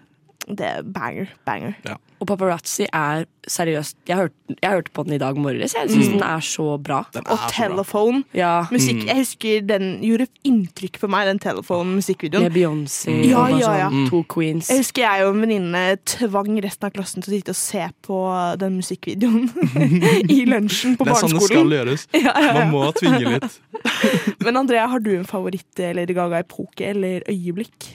det 0.57 0.67
er 0.67 0.83
banger. 0.83 1.27
Banger. 1.47 1.75
Og 2.19 2.27
Paparazzi 2.27 2.83
er 2.91 3.27
seriøst 3.49 3.95
Jeg 4.09 4.17
hørte, 4.19 4.55
jeg 4.61 4.71
hørte 4.75 4.91
på 4.93 5.05
den 5.07 5.13
i 5.15 5.19
dag 5.23 5.37
morges. 5.39 5.73
Jeg 5.77 5.89
syns 5.93 6.09
den 6.11 6.23
er 6.27 6.41
så 6.43 6.65
bra. 6.83 7.05
Den 7.15 7.23
er 7.25 7.31
Og 7.31 7.39
så 7.39 7.45
bra. 7.45 7.53
Telephone. 7.55 8.25
Ja, 8.35 8.67
Musikk, 8.73 8.99
Mm. 8.99 9.07
Jeg 9.07 9.17
husker 9.21 9.61
den 9.69 9.87
gjorde 10.03 10.27
inntrykk 10.45 10.99
på 11.01 11.09
meg, 11.09 11.27
den 11.31 11.39
Telephone-musikkvideoen. 11.39 12.49
Med 12.49 12.53
Beyoncé 12.57 13.15
Ja, 13.29 13.39
og 13.39 13.51
bare 13.53 13.61
ja, 13.61 13.73
ja. 13.85 13.89
sånn 13.93 14.09
to 14.11 14.23
queens. 14.35 14.69
Jeg 14.69 14.83
husker 14.83 15.03
jeg 15.07 15.25
og 15.29 15.35
en 15.37 15.41
venninne 15.47 15.85
tvang 16.05 16.59
resten 16.65 16.89
av 16.91 16.93
klassen 16.97 17.23
til 17.23 17.33
å 17.33 17.37
sitte 17.39 17.55
og 17.55 17.61
se 17.61 17.87
på 18.09 18.19
den 18.65 18.77
musikkvideoen 18.81 19.49
i 20.37 20.41
lunsjen 20.51 20.97
på 20.99 21.07
barneskolen. 21.07 21.09
Det 21.09 21.15
er 21.15 21.23
sånn 21.23 21.39
det 21.39 21.49
skal 21.49 21.77
gjøres. 21.79 22.09
Ja, 22.19 22.35
ja, 22.35 22.47
ja. 22.49 22.55
Man 22.59 22.75
må 22.75 22.91
tvinge 22.99 23.37
litt. 23.37 23.61
Men 24.45 24.57
Andrea, 24.65 24.89
har 24.91 25.01
du 25.01 25.13
en 25.17 25.25
favoritt 25.29 25.79
Lady 25.95 26.19
Gaga-epoke 26.19 26.91
eller 26.91 27.23
øyeblikk? 27.31 27.93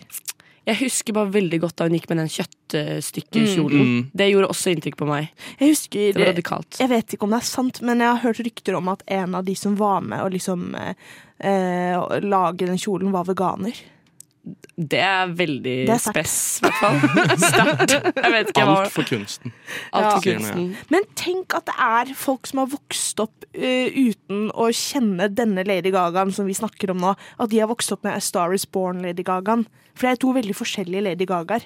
Jeg 0.64 0.80
husker 0.80 1.16
bare 1.16 1.32
veldig 1.34 1.60
godt 1.66 1.76
da 1.80 1.88
hun 1.90 1.96
gikk 1.98 2.06
med 2.12 2.22
den 2.22 2.30
kjøttstykkekjolen. 2.32 3.82
Mm. 3.84 4.04
Det 4.16 4.30
gjorde 4.30 4.52
også 4.54 4.72
inntrykk 4.72 4.96
på 5.02 5.08
meg. 5.10 5.32
Jeg 5.60 5.74
husker 5.74 6.06
Det 6.16 6.22
var 6.22 6.32
radikalt. 6.32 6.80
Jeg 6.80 6.92
vet 6.94 7.16
ikke 7.16 7.28
om 7.28 7.36
det 7.36 7.42
er 7.42 7.50
sant, 7.50 7.82
men 7.84 8.04
jeg 8.04 8.12
har 8.14 8.24
hørt 8.24 8.44
rykter 8.48 8.78
om 8.80 8.92
at 8.94 9.04
en 9.12 9.36
av 9.40 9.44
de 9.48 9.56
som 9.60 9.76
var 9.80 10.06
med 10.08 10.24
å 10.24 10.30
liksom 10.32 10.70
eh, 10.80 10.94
eh, 11.44 12.20
lage 12.24 12.70
den 12.70 12.80
kjolen, 12.80 13.12
var 13.12 13.28
veganer. 13.28 13.76
Det 14.76 15.00
er 15.00 15.30
veldig 15.40 15.74
Det 15.88 15.94
er 15.94 16.02
spess, 16.04 16.34
i 16.60 16.66
hvert 16.66 16.80
fall. 16.82 16.98
Sterkt. 17.48 18.58
Alt 18.60 18.90
for 18.92 19.04
kunsten. 19.08 19.54
Alt 19.96 20.18
for 20.18 20.28
Ja. 20.28 20.34
kunsten. 20.40 20.66
Men 20.92 21.06
tenk 21.16 21.54
at 21.56 21.66
det 21.70 21.76
er 21.80 22.12
folk 22.18 22.48
som 22.50 22.60
har 22.64 22.68
vokst 22.74 23.22
opp 23.24 23.46
uh, 23.56 23.88
uten 23.94 24.50
å 24.52 24.66
kjenne 24.76 25.30
denne 25.32 25.64
Lady 25.68 25.94
Gagaen 25.96 26.34
som 26.36 26.50
vi 26.50 26.56
snakker 26.58 26.92
om 26.92 27.00
nå. 27.06 27.14
At 27.40 27.54
de 27.54 27.62
har 27.64 27.70
vokst 27.72 27.94
opp 27.96 28.04
med 28.04 28.18
A 28.18 28.20
Star 28.24 28.52
Is 28.58 28.66
Born-Lady 28.68 29.24
Gagaen. 29.24 29.64
For 29.96 30.08
det 30.10 30.12
er 30.18 30.22
to 30.26 30.34
veldig 30.36 30.56
forskjellige 30.58 31.06
Lady 31.08 31.28
Gagaer. 31.30 31.64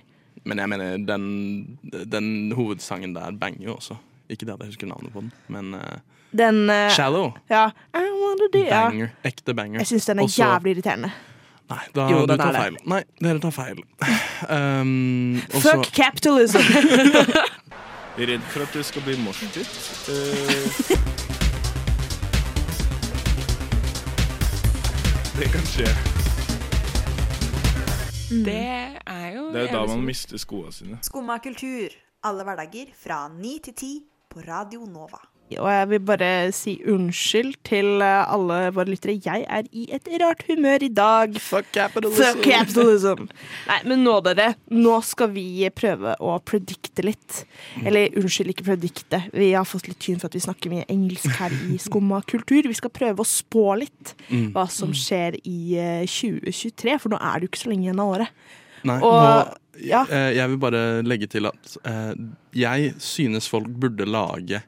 Men 0.48 0.62
jeg 0.62 0.70
mener, 0.70 1.00
den, 1.08 1.26
den 2.14 2.30
hovedsangen 2.56 3.16
der 3.18 3.34
banger 3.42 3.72
jo 3.72 3.74
også. 3.80 3.98
Ikke 4.30 4.46
det 4.46 4.54
at 4.54 4.62
jeg 4.68 4.76
husker 4.76 4.88
navnet 4.92 5.14
på 5.16 5.24
den, 5.26 5.32
men 5.48 5.74
uh, 5.80 5.98
Den 6.36 6.68
uh, 6.70 6.90
Shallow. 6.94 7.32
Ja. 7.50 7.70
I 7.96 8.04
wanna 8.06 8.52
do- 8.54 8.62
ja. 8.68 8.84
Banger. 8.92 9.10
Ekte 9.26 9.56
banger. 9.58 9.80
Jeg 9.82 9.88
syns 9.96 10.06
den 10.12 10.20
er 10.22 10.28
Også- 10.30 10.44
jævlig 10.44 10.76
irriterende. 10.78 11.12
Nei, 11.68 11.84
da, 11.94 12.06
Jo, 12.10 12.26
du 12.26 12.38
tar 12.40 12.56
feil. 12.56 12.78
Nei, 12.88 13.02
dere 13.20 13.40
tar 13.44 13.52
feil. 13.52 13.82
Um, 14.48 15.42
Fuck 15.52 15.90
capitalism! 15.92 16.64
Redd 18.18 18.46
for 18.54 18.64
at 18.64 18.74
det 18.74 18.86
skal 18.88 19.04
bli 19.06 19.18
morsomt. 19.22 19.58
Uh, 20.08 20.16
det 25.38 25.52
kan 25.54 25.68
skje. 25.70 25.92
Det 28.28 28.58
er 28.58 29.28
jo 29.36 29.44
Det 29.54 29.62
er 29.62 29.68
jo 29.68 29.74
da 29.76 29.86
man 29.92 30.04
mister 30.08 30.40
skoene 30.42 30.72
sine. 30.74 30.98
Skumma 31.06 31.38
kultur. 31.44 31.92
Alle 32.28 32.44
hverdager 32.48 32.96
fra 32.98 33.26
ni 33.32 33.58
til 33.64 33.76
ti 33.78 33.92
på 34.32 34.42
Radio 34.48 34.88
Nova. 34.88 35.20
Og 35.56 35.68
jeg 35.72 35.88
vil 35.94 36.02
bare 36.04 36.30
si 36.52 36.74
unnskyld 36.92 37.54
til 37.68 38.02
eh, 38.04 38.24
alle 38.34 38.58
våre 38.76 38.92
lyttere. 38.92 39.14
Jeg 39.24 39.46
er 39.48 39.70
i 39.72 39.86
et 39.96 40.10
rart 40.20 40.42
humør 40.50 40.84
i 40.84 40.90
dag. 40.92 41.38
Fuck 41.40 41.70
capitalism. 41.72 42.20
Fuck 42.20 42.42
capitalism. 42.44 43.30
Nei, 43.70 43.78
men 43.88 44.04
nå, 44.04 44.18
dere. 44.26 44.50
Nå 44.76 44.98
skal 45.08 45.32
vi 45.32 45.46
prøve 45.72 46.18
å 46.20 46.34
predikte 46.44 47.06
litt. 47.08 47.38
Eller 47.86 48.12
unnskyld, 48.20 48.52
ikke 48.52 48.68
predikte. 48.74 49.22
Vi 49.32 49.54
har 49.56 49.64
fått 49.68 49.88
litt 49.88 50.02
tyn 50.04 50.20
for 50.20 50.28
at 50.28 50.36
vi 50.36 50.44
snakker 50.44 50.74
mye 50.74 50.88
engelsk 50.92 51.32
her 51.40 51.56
i 51.72 51.80
Skumma 51.88 52.20
kultur. 52.28 52.68
Vi 52.68 52.76
skal 52.82 52.92
prøve 52.94 53.24
å 53.24 53.28
spå 53.28 53.70
litt 53.80 54.14
Mm. 54.28 54.50
hva 54.52 54.66
som 54.72 54.92
skjer 54.96 55.38
i 55.48 55.76
eh, 55.80 56.04
2023, 56.10 56.98
for 57.00 57.14
nå 57.14 57.18
er 57.24 57.40
det 57.40 57.48
jo 57.48 57.50
ikke 57.54 57.60
så 57.62 57.70
lenge 57.72 57.86
igjen 57.88 58.00
av 58.04 58.10
året. 58.18 58.34
Nei, 58.88 58.98
Og- 59.00 59.14
nå, 59.24 59.84
ja. 59.88 60.02
eh, 60.12 60.32
jeg 60.36 60.52
vil 60.52 60.60
bare 60.62 60.82
legge 61.08 61.30
til 61.32 61.48
at 61.48 61.78
eh, 61.88 62.12
jeg 62.60 62.92
synes 63.04 63.48
folk 63.52 63.70
burde 63.80 64.04
lage 64.10 64.60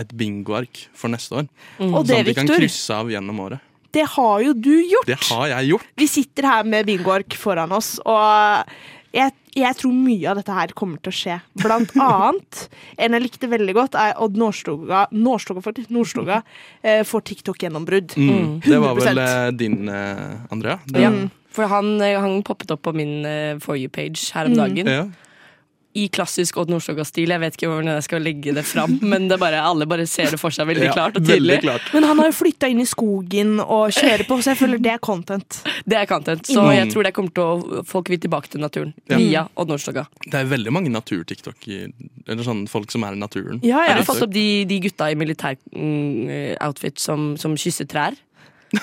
et 0.00 0.12
bingoark 0.16 0.86
for 0.96 1.12
neste 1.12 1.42
år. 1.42 1.48
Og 1.80 2.02
det, 2.04 2.10
sånn 2.10 2.20
at 2.20 2.28
de 2.28 2.34
kan 2.36 2.50
Victor, 2.50 2.60
krysse 2.60 2.98
av 2.98 3.12
gjennom 3.12 3.40
året. 3.46 3.64
det 3.96 4.04
har 4.16 4.42
jo 4.44 4.52
du 4.52 4.74
gjort. 4.82 5.08
Det 5.08 5.16
har 5.30 5.48
jeg 5.54 5.72
gjort. 5.72 5.88
Vi 5.96 6.06
sitter 6.10 6.50
her 6.50 6.68
med 6.68 6.86
bingoark 6.90 7.36
foran 7.40 7.72
oss, 7.72 7.96
og 8.04 8.68
jeg, 9.16 9.32
jeg 9.56 9.78
tror 9.78 9.94
mye 9.96 10.28
av 10.28 10.36
dette 10.36 10.52
her 10.52 10.74
kommer 10.76 11.00
til 11.00 11.14
å 11.14 11.16
skje. 11.16 11.38
Blant 11.62 11.94
annet, 12.04 12.66
en 13.00 13.16
jeg 13.16 13.24
likte 13.24 13.48
veldig 13.48 13.76
godt, 13.78 13.96
er 13.96 14.12
Odd 14.20 14.36
Nordstoga, 14.36 15.06
Nordstoga 15.16 15.64
for, 15.64 15.80
Nordstoga 15.88 16.42
eh, 16.82 17.00
får 17.08 17.24
TikTok-gjennombrudd. 17.32 18.18
Mm. 18.20 18.58
Det 18.66 18.80
var 18.82 19.00
vel 19.00 19.22
eh, 19.24 19.50
din, 19.56 19.88
eh, 19.88 20.52
Andrea? 20.52 20.76
Ja, 20.92 21.14
for 21.56 21.72
han, 21.72 21.94
eh, 22.04 22.18
han 22.20 22.42
poppet 22.44 22.74
opp 22.74 22.82
på 22.84 22.92
min 22.92 23.24
eh, 23.24 23.54
For 23.64 23.80
you-page 23.80 24.28
her 24.36 24.50
om 24.50 24.58
dagen. 24.60 24.92
Ja. 24.92 25.06
I 25.96 26.08
klassisk 26.12 26.58
Odd 26.60 26.68
Nordstoga-stil. 26.72 27.30
Jeg 27.32 27.40
vet 27.40 27.54
ikke 27.56 27.70
hvordan 27.70 27.88
jeg 27.94 28.04
skal 28.04 28.20
legge 28.26 28.52
det 28.56 28.64
fram, 28.68 28.98
men 29.12 29.28
det 29.30 29.38
bare, 29.40 29.62
alle 29.64 29.86
bare 29.88 30.04
ser 30.10 30.30
det 30.34 30.40
for 30.42 30.52
seg 30.52 30.68
veldig 30.68 30.88
Ja, 30.90 30.92
klart 30.96 31.16
og 31.16 31.24
tydelig. 31.24 31.60
klart. 31.64 31.86
Men 31.94 32.04
han 32.04 32.18
har 32.20 32.28
jo 32.30 32.36
flytta 32.36 32.68
inn 32.72 32.82
i 32.82 32.86
skogen 32.88 33.56
og 33.64 33.94
kjører 33.96 34.26
på, 34.28 34.38
så 34.44 34.52
jeg 34.52 34.60
føler 34.60 34.82
det 34.84 34.92
er 34.96 35.02
content. 35.02 35.62
Det 35.86 35.96
er 36.00 36.06
content, 36.10 36.42
så 36.50 36.60
Mm. 36.66 36.72
jeg 36.74 36.88
tror 36.92 37.04
det 37.06 37.14
kommer 37.14 37.30
til 37.32 37.44
å 37.44 37.82
Folk 37.86 38.08
vil 38.10 38.18
tilbake 38.18 38.48
til 38.50 38.60
naturen 38.60 38.92
Ja. 39.08 39.16
via 39.20 39.42
Odd 39.56 39.68
Nordstoga. 39.70 40.06
Det 40.26 40.34
er 40.34 40.44
veldig 40.50 40.72
mange 40.74 40.90
natur-tiktok 40.90 41.66
Eller 42.26 42.42
sånn 42.42 42.64
folk 42.68 42.90
som 42.90 43.04
er 43.06 43.12
i 43.14 43.20
naturen. 43.20 43.60
Ja, 43.62 43.84
jeg 43.86 43.92
har 43.94 44.00
det 44.02 44.06
fått 44.08 44.22
opp 44.26 44.32
de, 44.34 44.64
de 44.66 44.80
gutta 44.82 45.10
i 45.12 45.14
militær-outfit 45.14 46.98
som, 46.98 47.36
som 47.38 47.54
kysser 47.56 47.86
trær. 47.90 48.16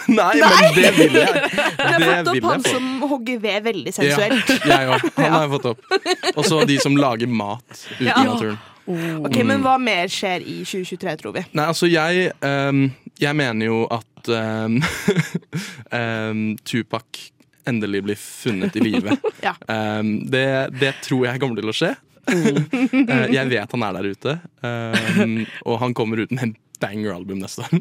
Nei, 0.20 0.34
men 0.42 0.76
det 0.76 0.92
vil 0.98 1.18
jeg! 1.18 1.50
Jeg 1.84 1.94
har 1.94 2.04
fått 2.04 2.30
opp 2.32 2.48
han 2.50 2.66
som 2.66 2.86
hogger 3.10 3.40
ved 3.44 3.66
veldig 3.68 3.94
sensuelt. 3.94 4.52
Ja, 4.64 4.78
jeg 4.78 4.92
òg. 4.94 5.08
Han 5.18 5.34
har 5.34 5.44
jeg 5.46 5.52
fått 5.54 5.68
opp. 5.74 5.98
Og 6.38 6.46
så 6.48 6.62
de 6.70 6.78
som 6.82 6.96
lager 6.98 7.30
mat 7.30 7.66
ute 8.00 8.08
i 8.08 8.26
naturen. 8.28 8.62
Ok, 9.24 9.38
Men 9.48 9.64
hva 9.64 9.78
mer 9.80 10.12
skjer 10.12 10.44
i 10.44 10.58
2023, 10.68 11.14
tror 11.22 11.36
vi? 11.38 11.44
Nei, 11.56 11.68
altså 11.72 11.88
jeg 11.88 12.34
um, 12.44 12.86
Jeg 13.22 13.38
mener 13.40 13.70
jo 13.70 13.84
at 13.94 14.32
um, 14.36 14.80
um, 16.00 16.42
Tupac 16.68 17.30
endelig 17.70 18.02
blir 18.04 18.20
funnet 18.20 18.76
i 18.76 18.84
live. 18.84 19.16
Ja. 19.40 19.54
Det, 19.64 20.48
det 20.82 20.90
tror 21.06 21.30
jeg 21.30 21.40
kommer 21.40 21.62
til 21.62 21.72
å 21.72 21.76
skje. 21.76 21.94
Eh, 22.28 23.26
jeg 23.32 23.50
vet 23.52 23.72
han 23.76 23.86
er 23.88 23.98
der 23.98 24.10
ute, 24.12 24.34
og 25.64 25.80
han 25.80 25.96
kommer 25.96 26.20
ut 26.24 26.32
med 26.36 26.44
en 26.44 26.54
banger-album 26.84 27.40
neste 27.42 27.64
år. 27.66 27.74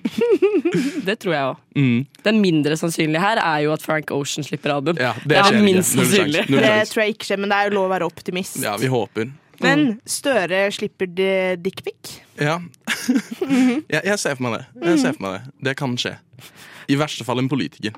Det 1.07 1.19
tror 1.21 1.35
jeg 1.35 1.51
òg. 1.51 1.61
Mm. 1.77 2.01
Den 2.25 2.41
mindre 2.41 2.77
sannsynlige 2.81 3.21
her 3.23 3.41
er 3.43 3.61
jo 3.67 3.75
at 3.75 3.83
Frank 3.85 4.11
Ocean 4.15 4.47
slipper 4.47 4.73
album. 4.77 4.97
Ja, 5.03 5.13
det 5.27 5.35
det 5.35 5.41
er 5.43 5.59
minst 5.65 5.97
sannsynlig. 5.97 6.47
Det 6.49 6.73
tror 6.93 7.05
jeg 7.05 7.17
ikke 7.17 7.29
skjer, 7.29 7.41
men 7.43 7.53
det 7.53 7.59
er 7.59 7.71
jo 7.71 7.77
lov 7.81 7.89
å 7.91 7.93
være 7.93 8.09
optimist. 8.09 8.61
Ja, 8.63 8.77
vi 8.81 8.91
håper. 8.93 9.33
Men 9.63 9.85
Støre 10.09 10.65
slipper 10.75 11.07
di- 11.11 11.57
dickpic. 11.63 12.17
Ja. 12.41 12.57
jeg, 13.93 14.01
jeg 14.01 14.19
ser 14.19 14.39
for 14.39 14.47
meg 14.49 14.57
det. 14.59 14.65
Jeg 14.89 15.03
ser 15.05 15.19
for 15.19 15.27
meg 15.27 15.37
det. 15.37 15.55
Det 15.69 15.77
kan 15.79 15.95
skje. 16.01 16.17
I 16.91 16.99
verste 16.99 17.27
fall 17.27 17.43
en 17.43 17.51
politiker 17.53 17.95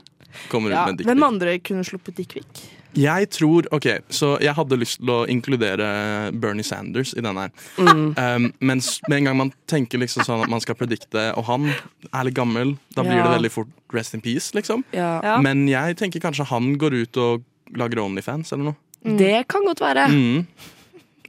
kommer 0.50 0.74
ut 0.74 0.80
med 0.80 0.98
dickpic. 0.98 1.12
Hvem 1.12 1.26
andre 1.28 1.58
kunne 1.64 1.84
sluppet 1.86 2.18
dickpic? 2.20 2.64
Jeg 2.94 3.28
tror 3.34 3.66
Ok, 3.74 3.86
så 4.14 4.34
jeg 4.40 4.54
hadde 4.54 4.76
lyst 4.78 5.00
til 5.00 5.10
å 5.10 5.24
inkludere 5.30 6.30
Bernie 6.40 6.62
Sanders 6.66 7.14
i 7.16 7.20
den 7.24 7.36
her. 7.36 7.50
Mm. 7.78 8.14
Um, 8.18 8.52
men 8.60 8.82
med 9.08 9.16
en 9.18 9.24
gang 9.28 9.36
man 9.36 9.52
tenker 9.70 9.98
liksom 9.98 10.24
sånn 10.26 10.44
at 10.44 10.50
man 10.52 10.60
skal 10.60 10.74
predikte, 10.78 11.32
og 11.36 11.44
han 11.48 11.70
er 12.12 12.24
litt 12.28 12.34
gammel, 12.38 12.76
da 12.94 13.02
blir 13.02 13.16
Ja. 13.18 13.24
det 13.28 13.36
veldig 13.38 13.50
fort 13.50 13.68
rest 13.92 14.14
in 14.14 14.20
peace, 14.20 14.52
liksom. 14.54 14.84
Ja. 14.92 15.20
Ja. 15.22 15.40
Men 15.40 15.66
jeg 15.68 15.96
tenker 15.96 16.20
kanskje 16.20 16.46
han 16.46 16.76
går 16.78 16.94
ut 17.02 17.16
og 17.16 17.42
lager 17.74 17.98
Onlyfans 18.04 18.52
eller 18.52 18.64
noe. 18.72 18.76
Det 19.18 19.46
kan 19.48 19.64
godt 19.66 19.80
være. 19.80 20.06
Mm. 20.08 20.46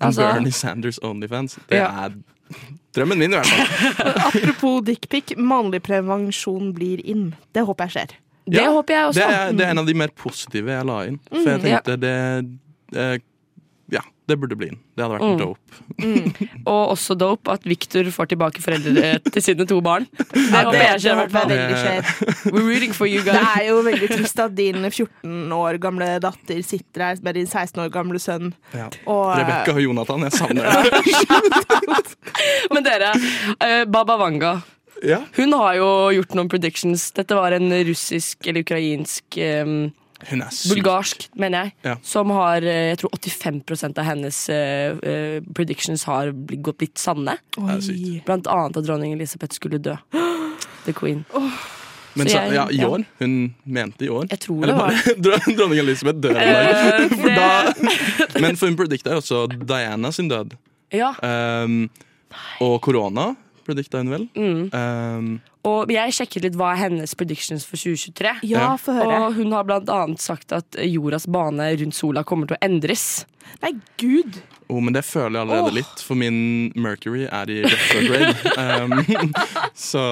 Altså- 0.01 0.21
Bernie 0.33 0.51
Sanders 0.51 0.99
Onlyfans. 1.03 1.57
Det 1.69 1.77
Ja. 1.77 2.05
er 2.05 2.13
drømmen 2.93 3.17
min, 3.17 3.33
i 3.33 3.35
hvert 3.35 3.45
fall. 3.47 4.13
Apropos 4.27 4.81
dickpic, 4.85 5.35
mannlig 5.37 5.81
prevensjon 5.83 6.73
blir 6.73 7.01
inn. 7.03 7.33
Det 7.53 7.65
håper 7.65 7.87
jeg 7.89 7.91
skjer. 8.07 8.15
Det 8.45 8.61
Ja, 8.61 8.69
håper 8.71 8.93
jeg 8.93 9.05
også. 9.09 9.19
Det 9.19 9.29
er, 9.35 9.51
det 9.57 9.65
er 9.65 9.69
en 9.73 9.79
av 9.81 9.87
de 9.89 9.93
mer 9.97 10.11
positive 10.15 10.69
jeg 10.75 10.85
la 10.85 10.99
inn. 11.09 11.19
For 11.31 11.49
jeg 11.49 11.61
Mm, 11.61 11.69
ja. 11.71 11.79
tenkte 11.81 11.95
det 11.99 12.17
eh, 12.95 13.17
Ja, 13.93 14.01
det 14.27 14.39
burde 14.41 14.55
bli 14.57 14.67
inn. 14.71 14.79
Det 14.97 15.03
hadde 15.05 15.17
vært 15.19 15.25
Mm. 15.25 15.37
dope. 15.37 16.57
Og 16.65 16.91
også 16.95 17.13
dope 17.17 17.51
at 17.53 17.63
Victor 17.69 18.03
får 18.09 18.29
tilbake 18.31 18.61
foreldre 18.63 19.19
til 19.33 19.41
sine 19.45 19.65
to 19.69 19.77
barn. 19.85 20.07
Det 20.17 20.49
håper 20.65 20.81
jeg 20.81 21.01
skjer. 21.03 21.13
i 21.13 21.15
hvert 21.19 21.31
fall. 21.31 21.49
We're 22.53 22.65
rooting 22.65 22.93
for 22.97 23.05
you 23.05 23.21
Det 23.21 23.35
er 23.37 23.67
jo 23.69 23.81
veldig 23.85 24.09
trist 24.15 24.39
at 24.41 24.55
din 24.57 24.81
14 24.89 25.51
år 25.53 25.77
gamle 25.81 26.07
datter 26.23 26.61
sitter 26.65 27.01
her 27.11 27.21
med 27.21 27.35
din 27.37 27.45
16 27.45 27.81
år 27.85 27.89
gamle 27.93 28.17
sønn. 28.21 28.53
Ja. 28.73 28.89
Og, 29.05 29.37
Rebekka 29.37 29.73
og 29.77 29.81
Jonathan, 29.85 30.25
jeg 30.25 30.33
savner 30.33 30.63
det. 30.73 32.05
Men 32.73 32.83
dere, 32.85 33.13
eh, 33.59 33.85
Baba 33.85 34.17
Vanga. 34.17 34.55
Ja. 35.03 35.21
Hun 35.35 35.53
har 35.53 35.75
jo 35.79 35.87
gjort 36.15 36.33
noen 36.37 36.49
predictions. 36.49 37.09
Dette 37.17 37.35
var 37.35 37.51
en 37.57 37.69
russisk 37.87 38.47
eller 38.47 38.63
ukrainsk 38.63 39.37
um, 39.65 39.91
Hun 40.29 40.41
er 40.41 40.49
syk. 40.55 40.71
Bulgarsk, 40.73 41.25
mener 41.35 41.65
jeg. 41.67 41.73
Ja. 41.83 41.95
Som 42.01 42.31
har 42.33 42.63
eh, 42.63 42.93
Jeg 42.93 43.01
tror 43.03 43.11
85% 43.19 43.99
av 44.01 44.07
hennes 44.07 44.39
eh, 44.49 45.41
predictions 45.53 46.05
har 46.07 46.31
blitt, 46.31 46.61
gått 46.65 46.77
blitt 46.81 46.97
sanne. 47.01 47.37
Blant 47.57 48.47
annet 48.47 48.77
at 48.79 48.87
dronning 48.87 49.13
Elisabeth 49.17 49.57
skulle 49.59 49.81
dø. 49.83 49.97
The 50.85 50.93
Queen. 50.93 51.25
Men 52.15 52.29
Så 52.31 52.37
jeg- 52.37 52.53
ja, 52.55 52.63
i 52.71 52.77
ja. 52.79 52.87
år. 52.87 53.03
Hun 53.19 53.53
mente 53.65 54.05
i 54.05 54.09
år. 54.09 54.27
Jeg 54.31 54.39
tror 54.45 54.63
Eller 54.63 54.73
det 54.73 54.79
var 54.79 55.39
bare 55.43 55.55
dronning 55.57 55.79
Elisabeth 55.83 56.19
dør 56.23 56.37
i 56.39 56.45
dag. 56.47 57.09
For 57.19 57.29
da, 57.35 58.39
men 58.39 58.55
for 58.55 58.69
hun 58.71 58.77
predikta 58.79 59.11
jo 59.11 59.19
også 59.19 59.41
Diana 59.67 60.11
sin 60.15 60.29
død. 60.31 60.55
Ja. 60.95 61.11
Um, 61.19 61.89
og 62.63 62.77
korona 62.85 63.33
predikta 63.65 64.01
hun 64.01 64.13
vel. 64.13 64.25
Mm. 64.37 64.63
Um, 64.71 65.29
Og 65.65 65.91
jeg 65.93 66.13
sjekket 66.17 66.45
litt 66.45 66.57
hva 66.59 66.73
er 66.73 66.83
hennes 66.85 67.15
predictions 67.17 67.65
for 67.67 67.81
2023. 67.81 68.35
Ja, 68.49 68.73
for 68.81 68.97
høre. 68.97 69.21
Og 69.25 69.39
hun 69.39 69.55
har 69.55 69.65
blant 69.67 69.89
annet 69.91 70.21
sagt 70.23 70.53
at 70.55 70.77
jordas 70.85 71.25
bane 71.25 71.71
rundt 71.81 71.97
sola 71.97 72.25
kommer 72.27 72.49
til 72.49 72.59
å 72.59 72.63
endres. 72.65 73.25
Nei, 73.61 73.75
gud! 74.01 74.41
oh, 74.67 74.81
men 74.81 74.95
det 74.95 75.03
føler 75.05 75.37
jeg 75.37 75.45
allerede 75.45 75.69
oh. 75.69 75.75
litt, 75.77 76.01
for 76.01 76.17
min 76.17 76.71
Mercury 76.75 77.25
er 77.29 77.51
i 77.53 77.59
retrograde. 77.65 78.33
Um, 78.57 79.33
så 79.89 80.05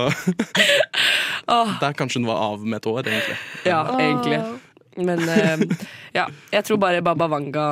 Åh, 1.48 1.74
der 1.82 1.98
kanskje 1.98 2.22
hun 2.22 2.30
var 2.30 2.42
av 2.52 2.66
med 2.66 2.78
et 2.78 2.90
år, 2.90 3.02
egentlig. 3.08 3.38
ja, 3.66 3.82
egentlig. 3.98 4.42
Men 4.98 5.24
um, 5.26 5.68
ja, 6.14 6.28
jeg 6.54 6.66
tror 6.68 6.82
bare 6.82 7.02
Baba 7.02 7.28
Vanga 7.28 7.68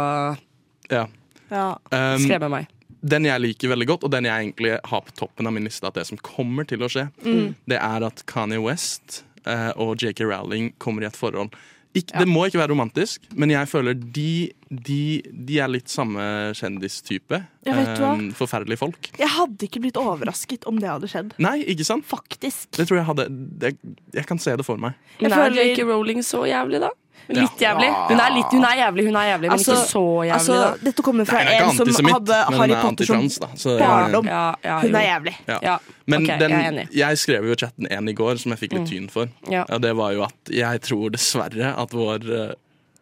Ja. 0.90 1.06
Ja. 1.52 1.68
Um, 1.92 2.24
skremmer 2.24 2.50
meg. 2.50 2.70
Den 3.02 3.26
jeg 3.26 3.42
liker 3.42 3.70
veldig 3.74 3.88
godt, 3.88 4.04
og 4.04 4.12
den 4.12 4.26
jeg 4.26 4.46
egentlig 4.46 4.80
har 4.86 5.02
på 5.02 5.16
toppen 5.18 5.48
av 5.48 5.54
min 5.54 5.64
liste, 5.66 5.88
at 5.88 5.94
det 5.98 6.06
som 6.08 6.18
kommer 6.18 6.66
til 6.70 6.80
å 6.86 6.90
skje, 6.90 7.10
Mm. 7.26 7.56
det 7.68 7.78
er 7.82 8.04
at 8.06 8.24
Kanye 8.26 8.62
West 8.62 9.24
eh, 9.46 9.72
og 9.76 9.98
JK 9.98 10.22
Rowling 10.30 10.74
kommer 10.78 11.02
i 11.04 11.06
et 11.08 11.16
forhold. 11.18 11.50
Ikke, 11.94 12.20
Det 12.20 12.28
må 12.30 12.46
ikke 12.48 12.60
være 12.62 12.70
romantisk, 12.72 13.20
men 13.36 13.50
jeg 13.50 13.68
føler 13.68 13.94
de, 13.94 14.52
de, 14.72 15.22
de 15.28 15.58
er 15.60 15.68
litt 15.68 15.90
samme 15.92 16.22
kjendistype. 16.56 17.42
Ja? 17.68 17.74
Eh, 17.76 18.22
forferdelige 18.38 18.80
folk. 18.80 19.10
Jeg 19.20 19.28
hadde 19.28 19.68
ikke 19.68 19.82
blitt 19.84 19.98
overrasket 20.00 20.64
om 20.72 20.80
det 20.80 20.88
hadde 20.88 21.10
skjedd. 21.12 21.34
Nei, 21.44 21.58
ikke 21.68 21.84
sant? 21.84 22.06
Faktisk. 22.08 22.70
Det 22.78 22.88
tror 22.88 23.02
jeg 23.02 23.08
hadde 23.10 23.26
det, 23.60 23.74
Jeg 24.16 24.26
kan 24.30 24.40
se 24.40 24.56
det 24.56 24.64
for 24.66 24.78
meg. 24.78 24.94
Jeg 25.20 25.32
er 25.32 25.36
føler- 25.36 25.66
J.K. 25.74 25.84
Rowling 25.92 26.20
så 26.24 26.46
jævlig, 26.48 26.80
da? 26.80 26.92
Litt 27.30 27.62
jævlig. 27.62 27.88
Hun 28.10 28.20
er, 28.20 28.34
litt, 28.36 28.52
hun 28.52 28.66
er 28.68 28.80
jævlig, 28.82 29.06
hun 29.08 29.16
er 29.16 29.28
jævlig, 29.30 29.50
men 29.50 29.58
Altså- 29.58 29.76
ikke 29.76 29.90
så 29.92 30.04
jævlig, 30.26 30.34
Altså, 30.34 30.84
dette 30.84 31.04
kommer 31.04 31.26
fra 31.26 31.44
Nei, 31.44 31.54
en 31.62 31.76
som 31.78 32.06
hadde 32.06 32.40
Harry 32.58 32.72
er 32.72 32.82
Potter 32.82 33.06
som 33.06 33.28
da. 33.28 33.48
Så, 33.56 33.78
barndom. 33.80 34.26
Ja, 34.26 34.56
ja, 34.64 34.80
Hun 34.82 34.96
er 34.96 35.06
jævlig. 35.06 35.36
Ja. 35.48 35.60
Ja, 35.64 35.78
Men 36.08 36.24
okay, 36.26 36.40
den, 36.40 36.52
jeg 36.52 36.90
jeg 36.94 37.18
skrev 37.18 37.48
jo 37.48 37.56
chatten 37.56 37.88
en 37.92 38.10
i 38.10 38.14
går 38.14 38.38
som 38.38 38.52
jeg 38.52 38.60
fikk 38.60 38.74
litt 38.74 38.90
tyn 38.90 39.10
for. 39.10 39.30
Ja. 39.50 39.64
Og 39.70 39.82
det 39.82 39.96
var 39.96 40.12
jo 40.14 40.24
at 40.24 40.52
jeg 40.52 40.82
tror 40.82 41.10
dessverre 41.10 41.74
at 41.78 41.92
vår 41.92 42.28
uh, 42.28 42.54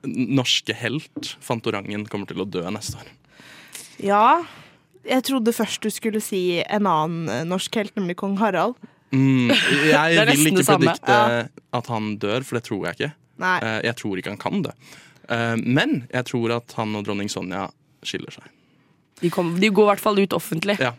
norske 0.03 0.73
helt, 0.73 1.35
Fantorangen, 1.41 2.05
kommer 2.07 2.27
til 2.27 2.41
å 2.41 2.45
dø 2.45 2.63
neste 2.69 2.99
år. 2.99 3.07
Ja. 3.99 4.43
Jeg 5.09 5.23
trodde 5.23 5.53
først 5.55 5.81
du 5.81 5.89
skulle 5.89 6.21
si 6.21 6.61
en 6.61 6.85
annen 6.85 7.29
eh, 7.31 7.43
norsk 7.47 7.75
helt, 7.75 7.95
nemlig 7.95 8.15
kong 8.19 8.37
Harald. 8.37 8.75
Mm, 9.11 9.49
jeg 9.89 10.25
vil 10.29 10.51
ikke 10.51 10.65
predikte 10.67 11.15
at 11.73 11.87
han 11.89 12.11
dør, 12.21 12.43
for 12.45 12.59
det 12.59 12.63
tror 12.67 12.85
jeg 12.89 12.97
ikke. 12.99 13.11
Nei. 13.39 13.57
Eh, 13.63 13.79
Jeg 13.89 13.95
tror 14.01 14.19
ikke 14.21 14.33
han 14.35 14.41
kan 14.41 14.61
det. 14.65 14.73
Eh, 15.29 15.55
Men 15.63 16.01
jeg 16.13 16.25
tror 16.31 16.55
at 16.59 16.73
han 16.77 16.95
og 16.99 17.05
dronning 17.07 17.29
Sonja 17.31 17.67
skiller 18.03 18.31
seg. 18.35 18.43
De, 19.21 19.29
kom, 19.33 19.55
de 19.59 19.69
går 19.69 19.83
i 19.89 19.91
hvert 19.93 20.03
fall 20.03 20.19
ut 20.19 20.33
offentlig. 20.37 20.77
Ja. 20.79 20.93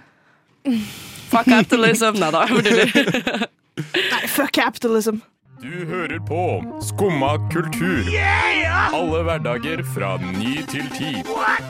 Fuck 1.31 1.47
capitalism. 1.49 2.19
Nei 2.21 2.31
da. 2.35 2.45
Nei, 4.13 4.27
fuck 4.29 4.53
capitalism. 4.53 5.23
Du 5.61 5.69
hører 5.89 6.21
på 6.25 6.41
Skumma 6.85 7.35
kultur. 7.53 8.05
Alle 8.97 9.21
hverdager 9.27 9.83
fra 9.95 10.15
ny 10.25 10.55
til 10.73 10.87
ti. 10.97 11.11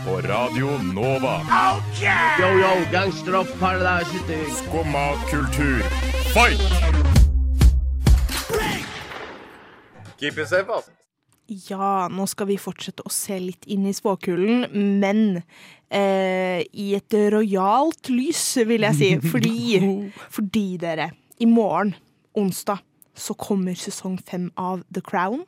På 0.07 0.21
Radio 0.27 0.77
Nova. 0.95 1.37
Yo, 1.99 2.51
yo, 2.63 2.75
gangsteropp, 2.95 3.51
paradise, 3.59 4.39
Skumma 4.63 5.09
kultur, 5.31 5.83
fight! 6.35 7.20
Keep 10.21 10.39
it 10.39 10.51
safe, 10.51 10.69
altså. 10.69 10.93
Ja, 11.51 12.07
nå 12.07 12.29
skal 12.31 12.47
vi 12.47 12.61
fortsette 12.63 13.03
å 13.03 13.11
se 13.11 13.35
litt 13.43 13.65
inn 13.67 13.89
i 13.91 13.95
spåkulen, 13.97 14.69
men 15.01 15.41
eh, 15.91 16.61
i 16.63 16.93
et 16.95 17.17
rojalt 17.35 18.11
lys, 18.13 18.45
vil 18.69 18.87
jeg 18.87 18.99
si. 19.01 19.09
Fordi, 19.33 19.81
fordi 20.31 20.67
dere, 20.79 21.09
i 21.43 21.49
morgen, 21.51 21.97
onsdag, 22.39 22.85
så 23.19 23.35
kommer 23.35 23.75
sesong 23.75 24.21
fem 24.23 24.47
av 24.55 24.85
The 24.95 25.03
Crown. 25.03 25.43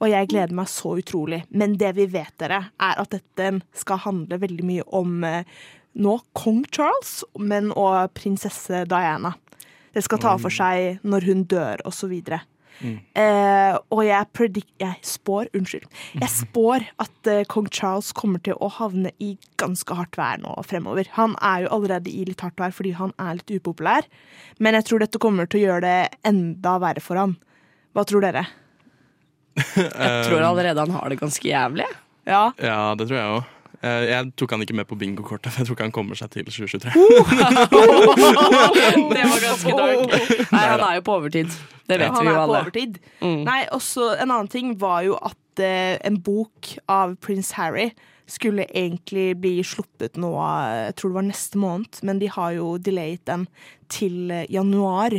Og 0.00 0.08
jeg 0.08 0.30
gleder 0.32 0.56
meg 0.56 0.72
så 0.72 0.96
utrolig. 1.00 1.42
Men 1.52 1.76
det 1.80 1.92
vi 2.00 2.08
vet, 2.16 2.32
dere, 2.40 2.66
er 2.80 2.98
at 3.00 3.12
dette 3.12 3.58
skal 3.76 4.00
handle 4.06 4.40
veldig 4.40 4.64
mye 4.64 4.88
om 4.96 5.20
eh, 5.24 5.44
nå 6.00 6.16
kong 6.36 6.64
Charles, 6.72 7.18
men 7.36 7.72
og 7.76 8.12
prinsesse 8.16 8.86
Diana. 8.88 9.36
Det 9.92 10.04
skal 10.04 10.20
ta 10.20 10.34
for 10.40 10.52
seg 10.52 11.04
når 11.04 11.28
hun 11.28 11.44
dør, 11.48 11.84
og 11.88 11.92
så 11.96 12.08
videre. 12.08 12.42
Eh, 12.82 13.76
og 13.94 14.02
jeg, 14.04 14.28
predict, 14.36 14.68
jeg 14.80 14.98
spår 15.06 15.48
Unnskyld. 15.56 15.86
Jeg 16.20 16.32
spår 16.32 16.84
at 17.02 17.30
eh, 17.32 17.44
kong 17.48 17.70
Charles 17.72 18.12
kommer 18.16 18.42
til 18.44 18.58
å 18.60 18.68
havne 18.76 19.12
i 19.22 19.32
ganske 19.60 19.96
hardt 19.96 20.18
vær 20.20 20.42
nå 20.42 20.52
fremover. 20.68 21.08
Han 21.16 21.36
er 21.40 21.64
jo 21.64 21.72
allerede 21.78 22.12
i 22.12 22.26
litt 22.28 22.44
hardt 22.44 22.60
vær 22.60 22.74
fordi 22.76 22.92
han 22.98 23.14
er 23.22 23.38
litt 23.40 23.56
upopulær. 23.58 24.08
Men 24.60 24.76
jeg 24.78 24.88
tror 24.90 25.04
dette 25.04 25.22
kommer 25.22 25.48
til 25.48 25.62
å 25.62 25.66
gjøre 25.70 25.86
det 25.86 25.98
enda 26.28 26.76
verre 26.82 27.04
for 27.04 27.20
han. 27.20 27.36
Hva 27.96 28.04
tror 28.08 28.26
dere? 28.26 28.44
Jeg 29.56 30.24
tror 30.28 30.42
allerede 30.44 30.82
han 30.84 30.90
har 30.92 31.08
det 31.08 31.16
ganske 31.16 31.48
jævlig. 31.48 31.86
Ja. 32.28 32.50
Ja, 32.60 32.80
det 32.98 33.06
tror 33.08 33.16
jeg 33.16 33.36
òg. 33.38 33.52
Jeg 33.82 34.32
tok 34.40 34.54
han 34.54 34.62
ikke 34.64 34.76
med 34.78 34.88
på 34.88 34.98
bingokortet, 34.98 35.52
for 35.52 35.60
jeg 35.60 35.68
tror 35.68 35.76
ikke 35.76 35.86
han 35.88 35.94
kommer 35.94 36.18
seg 36.18 36.30
til 36.32 36.46
2023. 36.48 36.90
Det 39.12 39.22
var 39.22 39.40
ganske 39.48 39.76
dark. 39.76 40.12
Nei, 40.52 40.64
han 40.64 40.84
er 40.88 40.98
jo 40.98 41.06
på 41.06 41.16
overtid. 41.20 41.56
Det 41.86 42.00
vet 42.00 42.10
ja, 42.10 42.20
vi 42.20 42.28
jo 42.30 42.42
alle. 42.42 42.64
Mm. 43.20 43.42
Nei, 43.46 43.60
også 43.74 44.10
En 44.16 44.30
annen 44.30 44.50
ting 44.50 44.74
var 44.80 45.04
jo 45.06 45.16
at 45.22 45.62
eh, 45.62 45.96
en 46.06 46.18
bok 46.22 46.72
av 46.90 47.14
prins 47.22 47.52
Harry 47.58 47.90
skulle 48.26 48.66
egentlig 48.74 49.36
bli 49.38 49.54
sluppet 49.64 50.18
nå, 50.18 50.32
eh, 50.34 50.88
jeg 50.88 50.96
tror 50.98 51.12
det 51.12 51.18
var 51.20 51.28
neste 51.28 51.60
måned, 51.62 52.00
men 52.02 52.22
de 52.22 52.30
har 52.32 52.56
jo 52.58 52.74
delayet 52.82 53.22
den 53.28 53.46
til 53.92 54.32
eh, 54.34 54.48
januar. 54.50 55.14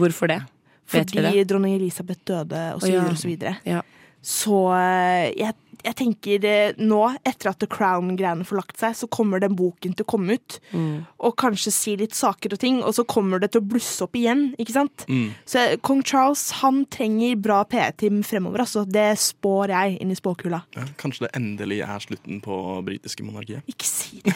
Hvorfor 0.00 0.32
det? 0.32 0.40
Vet 0.86 1.12
vi 1.12 1.20
Fordi 1.20 1.36
det? 1.36 1.48
dronning 1.50 1.76
Elisabeth 1.76 2.22
døde, 2.24 2.62
og 2.74 2.80
så 2.80 2.90
videre 2.90 3.10
og 3.10 3.20
så 3.20 3.28
videre. 3.28 3.54
Ja. 3.66 3.82
Så 4.26 4.60
eh, 4.78 5.32
jeg, 5.36 5.54
jeg 5.86 5.96
tenker 6.00 6.46
eh, 6.48 6.78
nå, 6.82 7.00
etter 7.26 7.50
at 7.52 7.60
The 7.62 7.68
Crown-greiene 7.70 8.46
får 8.46 8.58
lagt 8.58 8.80
seg, 8.80 8.96
så 8.98 9.08
kommer 9.12 9.42
den 9.42 9.56
boken 9.58 9.94
til 9.96 10.06
å 10.06 10.10
komme 10.10 10.36
ut. 10.38 10.58
Mm. 10.72 11.04
Og 11.28 11.36
kanskje 11.38 11.72
si 11.74 11.94
litt 12.00 12.16
saker 12.16 12.56
og 12.56 12.62
ting, 12.62 12.80
og 12.82 12.96
så 12.96 13.06
kommer 13.08 13.42
det 13.42 13.52
til 13.54 13.62
å 13.62 13.68
blusse 13.70 14.02
opp 14.04 14.16
igjen. 14.18 14.48
ikke 14.60 14.74
sant? 14.74 15.06
Mm. 15.10 15.30
Så 15.48 15.62
eh, 15.62 15.76
kong 15.86 16.02
Charles 16.06 16.48
han 16.62 16.82
trenger 16.92 17.38
bra 17.42 17.60
PR-team 17.70 18.22
fremover. 18.26 18.64
altså. 18.66 18.84
Det 18.86 19.08
spår 19.22 19.74
jeg 19.74 20.00
inn 20.02 20.12
i 20.14 20.18
spåkula. 20.18 20.64
Ja, 20.76 20.88
kanskje 21.00 21.26
det 21.26 21.34
endelig 21.38 21.82
er 21.86 22.02
slutten 22.02 22.42
på 22.44 22.58
britiske 22.86 23.26
monarkiet. 23.26 23.66
Ikke 23.70 23.88
si 23.88 24.22
det. 24.26 24.34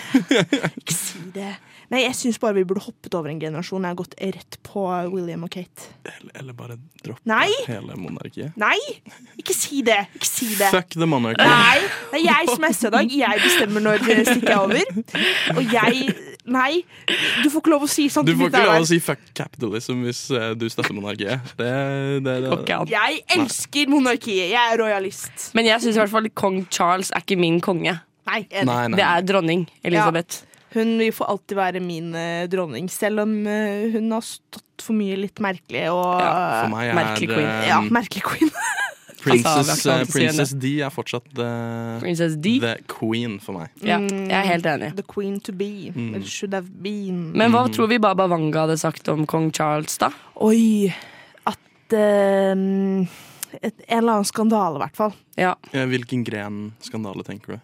Ikke 0.80 0.96
si 0.96 1.24
det. 1.34 1.54
Nei, 1.90 2.04
jeg 2.04 2.14
syns 2.14 2.38
bare 2.38 2.54
vi 2.54 2.62
burde 2.68 2.84
hoppet 2.84 3.14
over 3.18 3.32
en 3.32 3.40
generasjon. 3.42 3.82
Jeg 3.82 3.90
har 3.90 3.98
gått 3.98 4.12
rett 4.22 4.58
på 4.66 4.84
William 5.10 5.42
og 5.42 5.50
Kate. 5.50 5.88
Eller, 6.06 6.32
eller 6.38 6.54
bare 6.54 6.76
droppe 7.02 7.26
Nei! 7.26 7.48
hele 7.66 7.96
monarkiet. 7.98 8.54
Nei! 8.60 8.78
Ikke 9.40 9.56
si 9.56 9.80
det! 9.86 9.98
Ikke 10.14 10.28
si 10.28 10.52
det. 10.54 10.68
Fuck 10.70 10.94
the 10.94 11.08
monarchy. 11.10 11.42
Nei, 11.42 11.80
det 12.12 12.20
er 12.20 12.26
jeg 12.28 12.52
som 12.52 12.66
er 12.68 12.76
SV 12.76 12.86
i 12.86 12.92
dag. 12.94 13.14
Jeg 13.24 13.42
bestemmer 13.42 13.84
når 13.88 14.04
det 14.06 14.18
stikker 14.28 14.60
over. 14.60 15.00
Og 15.56 15.74
jeg 15.74 16.12
Nei, 16.50 16.80
du 17.44 17.50
får 17.52 17.60
ikke 17.60 17.70
lov 17.70 17.84
å 17.84 17.88
si 17.90 18.06
sånt. 18.10 18.26
Du 18.26 18.32
får 18.38 18.48
ikke 18.48 18.62
lov 18.64 18.82
å 18.82 18.88
si 18.88 18.98
fuck 19.04 19.20
capitalism 19.36 20.00
hvis 20.06 20.22
eh, 20.34 20.46
du 20.58 20.64
støtter 20.72 20.96
monarkiet. 20.96 21.52
Det, 21.58 21.68
det, 22.24 22.36
det. 22.42 22.78
Jeg 22.90 23.20
elsker 23.36 23.90
monarkiet. 23.92 24.48
Jeg 24.54 24.58
er 24.58 24.80
rojalist. 24.80 25.50
Men 25.58 25.68
jeg 25.68 25.84
syns 25.84 25.98
i 25.98 26.02
hvert 26.02 26.14
fall 26.14 26.30
kong 26.32 26.62
Charles 26.72 27.12
er 27.14 27.26
ikke 27.26 27.38
min 27.38 27.60
konge. 27.62 27.98
Nei. 28.30 28.44
Nei, 28.50 28.62
nei. 28.64 28.96
Det 28.96 29.06
er 29.06 29.26
dronning 29.26 29.66
Elisabeth. 29.86 30.46
Hun 30.74 30.92
vil 31.00 31.10
for 31.12 31.26
alltid 31.32 31.56
være 31.58 31.80
min 31.82 32.12
eh, 32.14 32.44
dronning, 32.52 32.86
selv 32.92 33.24
om 33.24 33.32
eh, 33.50 33.88
hun 33.96 34.10
har 34.14 34.22
stått 34.22 34.84
for 34.84 34.94
mye 34.96 35.16
litt 35.18 35.40
merkelig 35.42 35.88
og 35.92 36.20
For 36.22 36.70
meg 36.72 36.90
er 36.92 36.94
Merkelig 37.00 37.28
queen. 37.34 37.48
eh, 37.48 37.66
Ja, 37.68 37.80
merkelig 37.90 38.22
queen. 38.28 38.52
Princess, 39.20 39.68
Altså, 39.68 39.90
eh, 39.92 39.98
enn 40.00 40.08
Princess 40.08 40.52
D 40.56 40.70
er 40.80 40.88
fortsatt 40.94 41.26
the, 41.36 41.48
D. 42.40 42.54
the 42.62 42.70
queen 42.88 43.34
for 43.42 43.58
meg. 43.58 43.68
Ja, 43.84 43.98
jeg 44.00 44.30
er 44.32 44.46
helt 44.48 44.64
enig. 44.70 44.94
The 44.96 45.04
queen 45.04 45.34
to 45.44 45.52
be. 45.52 45.90
Mm. 45.92 46.14
It 46.16 46.24
should 46.30 46.54
have 46.56 46.70
been. 46.80 47.26
Men 47.36 47.52
hva 47.52 47.66
tror 47.68 47.90
vi 47.90 47.98
Baba 48.00 48.24
Wanga 48.32 48.62
hadde 48.64 48.78
sagt 48.80 49.10
om 49.12 49.26
kong 49.28 49.50
Charles, 49.52 49.98
da? 50.00 50.08
Oi, 50.40 50.88
at 51.44 51.92
uh, 51.92 53.04
et, 53.60 53.74
En 53.90 53.98
eller 53.98 54.14
annen 54.14 54.24
skandale, 54.30 54.78
i 54.80 54.84
hvert 54.86 54.96
fall. 55.02 55.12
Ja, 55.36 55.52
Eh, 55.74 55.84
Hvilken 55.90 56.24
gren 56.24 56.70
skandale 56.80 57.20
tenker 57.26 57.58
du? 57.58 57.60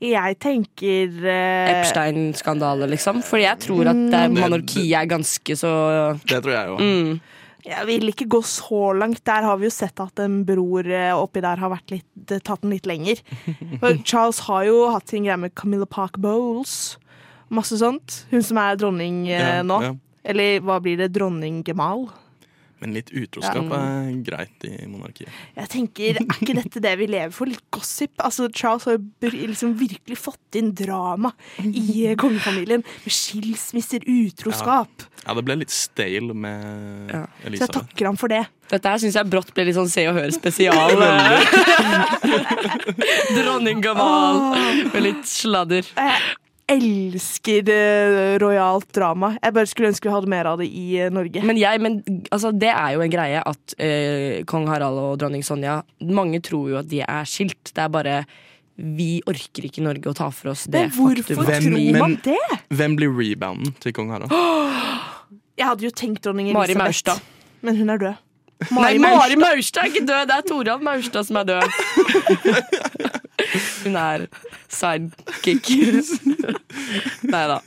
Jeg 0.00 0.38
tenker 0.40 1.10
uh, 1.20 1.72
Epstein-skandale, 1.74 2.86
liksom. 2.88 3.20
Fordi 3.26 3.42
jeg 3.44 3.58
tror 3.66 3.90
at 3.92 3.98
det, 4.10 4.22
Mm. 4.30 4.38
monarkiet 4.40 4.94
er 4.96 5.06
ganske 5.10 5.56
så 5.60 6.18
Det 6.26 6.42
tror 6.42 6.52
jeg 6.54 6.68
òg. 6.68 6.80
mm. 6.80 7.20
Jeg 7.66 7.84
vil 7.86 8.08
ikke 8.08 8.24
gå 8.26 8.38
så 8.42 8.94
langt. 8.96 9.20
Der 9.28 9.42
har 9.44 9.58
vi 9.60 9.66
jo 9.66 9.70
sett 9.70 10.00
at 10.00 10.18
en 10.24 10.38
bror 10.48 10.80
eh, 10.88 11.12
oppi 11.12 11.42
der 11.44 11.56
har 11.60 11.68
vært 11.68 11.90
litt, 11.92 12.30
eh, 12.32 12.38
tatt 12.40 12.62
den 12.62 12.70
litt 12.72 12.86
lenger. 12.88 13.20
For 13.80 13.92
Charles 14.02 14.38
har 14.46 14.64
jo 14.64 14.90
hatt 14.90 15.08
sin 15.12 15.24
greie 15.24 15.36
med 15.36 15.54
Camilla 15.54 15.84
Park 15.84 16.16
Bowles. 16.16 16.96
Masse 17.50 17.76
sånt. 17.76 18.24
Hun 18.30 18.42
som 18.42 18.56
er 18.56 18.76
dronning 18.80 19.26
uh, 19.26 19.36
Ja, 19.36 19.62
nå. 19.62 19.82
ja. 19.82 19.92
Eller 20.24 20.60
hva 20.64 20.80
blir 20.80 20.96
det? 20.96 21.12
Dronning 21.12 21.62
Gemal? 21.66 22.08
Men 22.80 22.94
litt 22.96 23.10
utroskap 23.12 23.68
er 23.76 24.06
greit 24.24 24.64
i 24.64 24.72
monarkiet. 24.88 25.28
Jeg 25.58 25.68
tenker, 25.72 26.20
Er 26.22 26.38
ikke 26.40 26.54
dette 26.56 26.80
det 26.80 26.94
vi 27.00 27.08
lever 27.12 27.34
for? 27.36 27.50
Litt 27.50 27.66
gossip? 27.74 28.14
Altså, 28.24 28.48
Charles 28.56 28.86
har 28.88 28.96
liksom 29.20 29.74
virkelig 29.80 30.16
fått 30.16 30.56
inn 30.60 30.70
drama 30.76 31.34
i 31.60 32.06
eh, 32.08 32.16
kongefamilien. 32.22 32.84
Med 33.04 33.14
skilsmisser, 33.14 34.06
utroskap. 34.08 35.04
Ja, 35.26 35.36
det 35.36 35.44
ble 35.44 35.58
litt 35.60 35.74
stale 35.74 36.32
med 36.32 37.12
Ja. 37.12 37.26
Så 37.44 37.66
jeg 37.66 37.74
takker 37.76 38.08
ham 38.08 38.16
for 38.20 38.32
det. 38.32 38.46
Dette 38.70 38.88
her 38.94 39.00
syns 39.02 39.18
jeg 39.18 39.28
brått 39.28 39.50
ble 39.52 39.66
litt 39.68 39.76
sånn 39.76 39.90
Se 39.90 40.06
og 40.08 40.16
Hør 40.16 40.30
spesial. 40.32 40.94
Dronning 43.36 43.82
Gamal 43.84 44.40
med 44.92 45.02
litt 45.04 45.26
sladder. 45.28 45.84
Elsker 46.70 47.70
eh, 47.74 48.34
rojalt 48.42 48.90
drama. 48.94 49.32
Jeg 49.40 49.54
bare 49.56 49.70
skulle 49.70 49.90
ønske 49.90 50.06
vi 50.08 50.14
hadde 50.14 50.30
mer 50.30 50.48
av 50.52 50.60
det 50.62 50.68
i 50.70 50.84
eh, 51.00 51.10
Norge. 51.12 51.42
Men, 51.46 51.58
jeg, 51.58 51.80
men 51.82 51.98
altså, 52.30 52.52
det 52.54 52.70
er 52.70 52.94
jo 52.94 53.02
en 53.04 53.12
greie 53.12 53.40
at 53.42 53.74
uh, 53.74 54.36
kong 54.50 54.68
Harald 54.70 55.00
og 55.02 55.18
dronning 55.20 55.42
Sonja 55.46 55.80
Mange 56.06 56.40
tror 56.46 56.70
jo 56.70 56.78
at 56.80 56.88
de 56.90 57.02
er 57.02 57.26
skilt. 57.28 57.72
Det 57.74 57.82
er 57.84 57.92
bare 57.92 58.20
vi 58.80 59.18
orker 59.28 59.66
ikke 59.66 59.82
i 59.82 59.84
Norge 59.84 60.08
å 60.08 60.16
ta 60.16 60.30
for 60.32 60.54
oss 60.54 60.62
det 60.70 60.86
Men 60.86 60.92
hvorfor 60.96 61.42
faktum. 61.42 61.44
Hvem- 61.50 61.66
tror 61.66 61.76
men- 61.76 62.00
man 62.00 62.14
det? 62.24 62.60
Hvem 62.72 62.94
blir 62.96 63.12
rebounden 63.12 63.74
til 63.82 63.92
kong 63.96 64.14
Harald? 64.14 64.32
Jeg 65.60 65.68
hadde 65.68 65.84
jo 65.84 65.90
tenkt 65.92 66.24
dronning 66.24 66.48
Mari 66.54 66.72
Elisabeth, 66.72 66.86
Maurstad. 66.86 67.20
men 67.60 67.76
hun 67.76 67.90
er 67.92 67.98
død. 68.00 68.14
Nei, 68.76 68.94
Mari 69.00 69.36
Maurstad 69.40 69.82
er 69.84 69.90
ikke 69.90 70.06
død, 70.08 70.22
det 70.30 70.36
er 70.38 70.46
Torald 70.48 70.82
Maurstad 70.86 71.28
som 71.28 71.36
er 71.42 71.50
død. 71.50 71.64
Hun 73.84 73.98
er 73.98 74.26
sidekick. 74.70 75.70
Nei 77.34 77.44
da. 77.50 77.60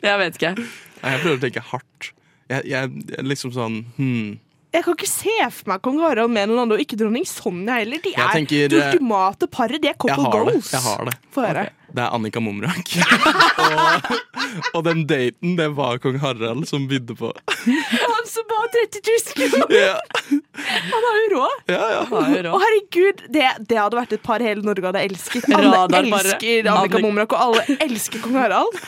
Jeg 0.00 0.20
vet 0.22 0.38
ikke. 0.38 0.54
Nei, 0.58 1.10
Jeg 1.14 1.22
prøver 1.24 1.36
å 1.36 1.42
tenke 1.44 1.64
hardt. 1.72 2.12
Jeg, 2.50 2.66
jeg, 2.66 2.94
jeg 3.14 3.26
liksom 3.30 3.52
sånn 3.54 3.82
hmm. 3.96 4.38
Jeg 4.70 4.84
kan 4.86 4.94
ikke 4.94 5.10
se 5.10 5.32
for 5.50 5.70
meg 5.72 5.80
kong 5.82 5.96
Harald 5.98 6.30
med 6.30 6.46
noen 6.46 6.60
andre, 6.62 6.76
og 6.78 6.84
ikke 6.84 6.98
dronning 7.00 7.24
Sonja 7.26 7.80
heller. 7.80 7.98
De 8.04 8.12
er 8.14 8.28
tenker, 8.36 8.68
det 8.70 8.78
eh, 8.78 8.92
ultimate 8.92 9.48
paret. 9.50 9.82
De 9.82 9.90
er 9.90 9.96
couple 9.98 10.14
har 10.22 10.30
det. 10.30 10.54
goals. 10.54 10.70
Jeg 10.70 10.84
har 10.84 11.08
det. 11.08 11.14
Få 11.34 11.42
høre. 11.42 11.64
Det 11.90 12.04
er 12.04 12.14
Annika 12.14 12.42
Mumrak. 12.44 12.92
og, 13.66 14.12
og 14.78 14.84
den 14.86 15.02
daten, 15.10 15.56
det 15.58 15.66
var 15.74 15.98
kong 16.02 16.20
Harald 16.22 16.68
som 16.70 16.86
bydde 16.90 17.18
på. 17.18 17.32
Som 18.30 18.46
ba 18.46 18.60
30 18.70 19.00
000 19.02 19.50
kroner! 19.50 19.74
Ja. 19.74 19.96
Han 20.92 21.04
har 21.06 21.16
jo 21.18 21.28
råd. 21.32 21.62
Ja, 21.72 21.86
ja. 21.94 22.02
har. 22.10 22.46
Å, 22.52 22.58
herregud, 22.62 23.24
det, 23.34 23.46
det 23.70 23.78
hadde 23.80 23.98
vært 23.98 24.14
et 24.14 24.22
par 24.22 24.44
hele 24.44 24.62
Norge 24.66 24.86
hadde 24.86 25.02
elsket. 25.08 25.48
Alle 25.56 25.72
Radar 25.74 26.06
elsker 26.06 26.68
Annika 26.70 27.00
Momrak, 27.02 27.34
og 27.34 27.42
alle 27.58 27.78
elsker 27.88 28.22
kong 28.24 28.38
Harald. 28.38 28.78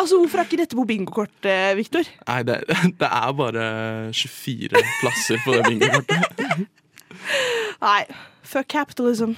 Altså, 0.00 0.16
Hvorfor 0.16 0.40
er 0.40 0.46
ikke 0.48 0.58
dette 0.62 0.76
på 0.78 0.84
bingokortet, 0.88 1.74
Victor? 1.76 2.06
Nei, 2.24 2.38
det, 2.48 2.60
det 2.96 3.08
er 3.10 3.32
bare 3.36 3.64
24 4.16 4.80
plasser 5.02 5.42
på 5.44 5.58
det 5.58 5.66
bingokortet. 5.66 6.64
Nei, 7.84 8.00
fuck 8.46 8.70
capitalism. 8.72 9.34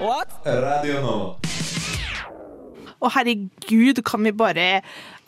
What? 0.00 0.32
Radio 0.46 1.02
nå. 1.04 1.18
Å 3.00 3.08
herregud, 3.12 4.00
kan 4.04 4.24
vi 4.24 4.32
bare 4.36 4.66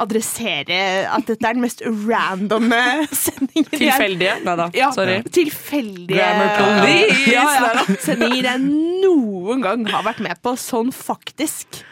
adressere 0.03 0.81
at 1.09 1.29
dette 1.29 1.47
er 1.49 1.57
den 1.57 1.63
mest 1.65 1.83
randomme 1.87 2.81
sendingen 3.25 3.71
Tilfeldige? 3.71 4.35
Nei 4.47 4.57
da, 4.59 4.67
Ja, 4.77 4.91
sorry. 4.95 5.21
Tilfeldige 5.33 6.19
Grammar 6.19 6.53
police. 6.59 7.23
Ja, 7.33 7.47
ja. 7.57 7.87
Sendinger 8.03 8.51
jeg 8.53 8.63
noen 8.67 9.65
gang 9.65 9.87
har 9.93 10.05
vært 10.07 10.23
med 10.25 10.43
på, 10.45 10.55
sånn 10.61 10.93
faktisk. 10.95 11.83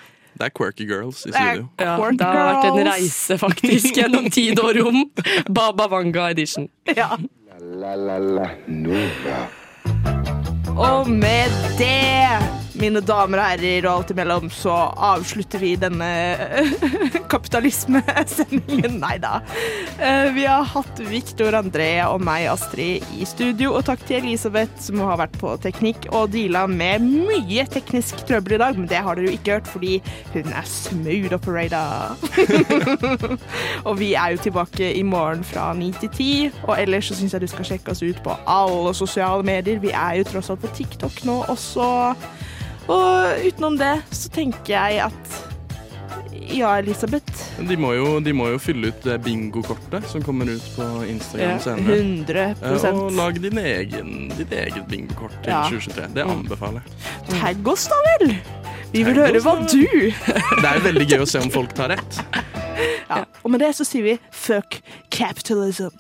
Det 0.41 0.47
er 0.49 0.53
Quirky 0.57 0.87
Girls 0.89 1.27
i 1.27 1.33
Det 1.35 1.37
studio. 1.37 1.67
Ja, 1.77 1.97
det 2.17 2.25
har 2.25 2.47
vært 2.49 2.69
en 2.71 2.87
reise, 2.89 3.37
faktisk, 3.41 3.91
gjennom 3.99 4.31
tid 4.33 4.61
og 4.63 4.71
rom. 4.79 5.03
Baba 5.57 5.85
Vanga 5.93 6.31
edition. 6.33 6.71
Ja. 6.89 7.11
La 7.61 7.93
la 7.99 8.17
la 8.17 8.47
Nova. 8.73 9.43
Og 10.81 11.11
med 11.13 11.53
det, 11.77 12.39
mine 12.81 13.01
damer 13.05 13.41
og 13.41 13.47
herrer 13.51 13.87
og 13.87 13.93
alt 13.93 14.11
imellom, 14.15 14.49
så 14.53 14.73
avslutter 15.11 15.61
vi 15.63 15.75
denne 15.81 16.09
kapitalismesendingen. 17.33 18.99
Nei 19.03 19.17
da. 19.23 19.41
Eh, 19.99 20.31
Vi 20.35 20.47
har 20.49 20.65
hatt 20.73 21.01
Victor 21.11 21.57
André 21.59 21.91
og 22.07 22.23
meg, 22.25 22.47
Astrid, 22.53 23.05
i 23.21 23.27
studio. 23.29 23.75
Og 23.77 23.85
takk 23.89 24.03
til 24.09 24.21
Elisabeth, 24.23 24.81
som 24.83 25.01
har 25.05 25.21
vært 25.21 25.37
på 25.41 25.53
teknikk 25.63 26.09
og 26.11 26.33
deala 26.35 26.65
med 26.71 27.05
mye 27.05 27.67
teknisk 27.71 28.25
trøbbel 28.29 28.57
i 28.57 28.61
dag. 28.63 28.79
Men 28.81 28.89
det 28.91 29.03
har 29.05 29.19
dere 29.19 29.31
jo 29.31 29.37
ikke 29.39 29.59
hørt, 29.59 29.71
fordi 29.71 30.01
hun 30.35 30.51
er 30.51 30.69
smooth 30.71 31.37
operator. 31.37 32.17
og 33.89 33.95
vi 34.01 34.13
er 34.15 34.35
jo 34.37 34.45
tilbake 34.49 34.93
i 34.97 35.05
morgen 35.07 35.45
fra 35.47 35.71
ni 35.77 35.93
til 36.01 36.13
ti. 36.17 36.31
Og 36.67 36.77
ellers 36.81 37.11
så 37.11 37.19
syns 37.21 37.37
jeg 37.37 37.45
du 37.45 37.51
skal 37.53 37.69
sjekke 37.75 37.93
oss 37.95 38.05
ut 38.05 38.23
på 38.25 38.37
alle 38.49 38.95
sosiale 38.97 39.45
medier. 39.47 39.83
Vi 39.83 39.93
er 39.93 40.21
jo 40.21 40.31
tross 40.33 40.51
alt 40.53 40.65
på 40.65 40.73
TikTok 40.81 41.25
nå 41.29 41.43
også. 41.53 41.91
Og 42.91 43.47
utenom 43.47 43.77
det 43.81 43.95
så 44.11 44.31
tenker 44.35 44.75
jeg 44.75 45.01
at 45.07 45.39
ja, 46.51 46.73
Elisabeth. 46.81 47.45
De 47.63 47.77
må, 47.79 47.93
jo, 47.95 48.17
de 48.25 48.33
må 48.35 48.49
jo 48.51 48.59
fylle 48.59 48.91
ut 48.91 49.05
bingokortet 49.23 50.07
som 50.11 50.23
kommer 50.27 50.49
ut 50.51 50.65
på 50.75 50.87
Instagram 51.07 51.53
Ja, 51.53 51.59
senere. 51.63 51.99
100%. 52.01 52.89
Eh, 52.89 52.97
Og 52.99 53.13
lag 53.15 53.39
din 53.43 53.61
egen, 53.63 54.11
ditt 54.35 54.51
eget 54.57 54.89
bingokort 54.91 55.37
til 55.45 55.53
Ja. 55.53 55.61
2023. 55.69 56.09
Det 56.17 56.25
anbefaler 56.27 56.83
jeg. 56.83 57.37
Tagg 57.37 57.69
oss, 57.71 57.87
da 57.93 58.01
vel! 58.09 58.35
Vi 58.91 59.05
vil 59.07 59.21
høre 59.23 59.39
hva 59.45 59.55
du 59.71 59.85
Det 60.63 60.67
er 60.67 60.81
jo 60.81 60.87
veldig 60.89 61.07
gøy 61.13 61.21
å 61.23 61.29
se 61.31 61.39
om 61.45 61.53
folk 61.55 61.77
tar 61.79 61.93
rett. 61.95 62.19
ja. 63.07 63.21
Og 63.45 63.53
med 63.55 63.63
det 63.63 63.71
så 63.79 63.87
sier 63.87 64.03
vi 64.09 64.17
fuck 64.35 64.81
capitalism. 65.15 65.95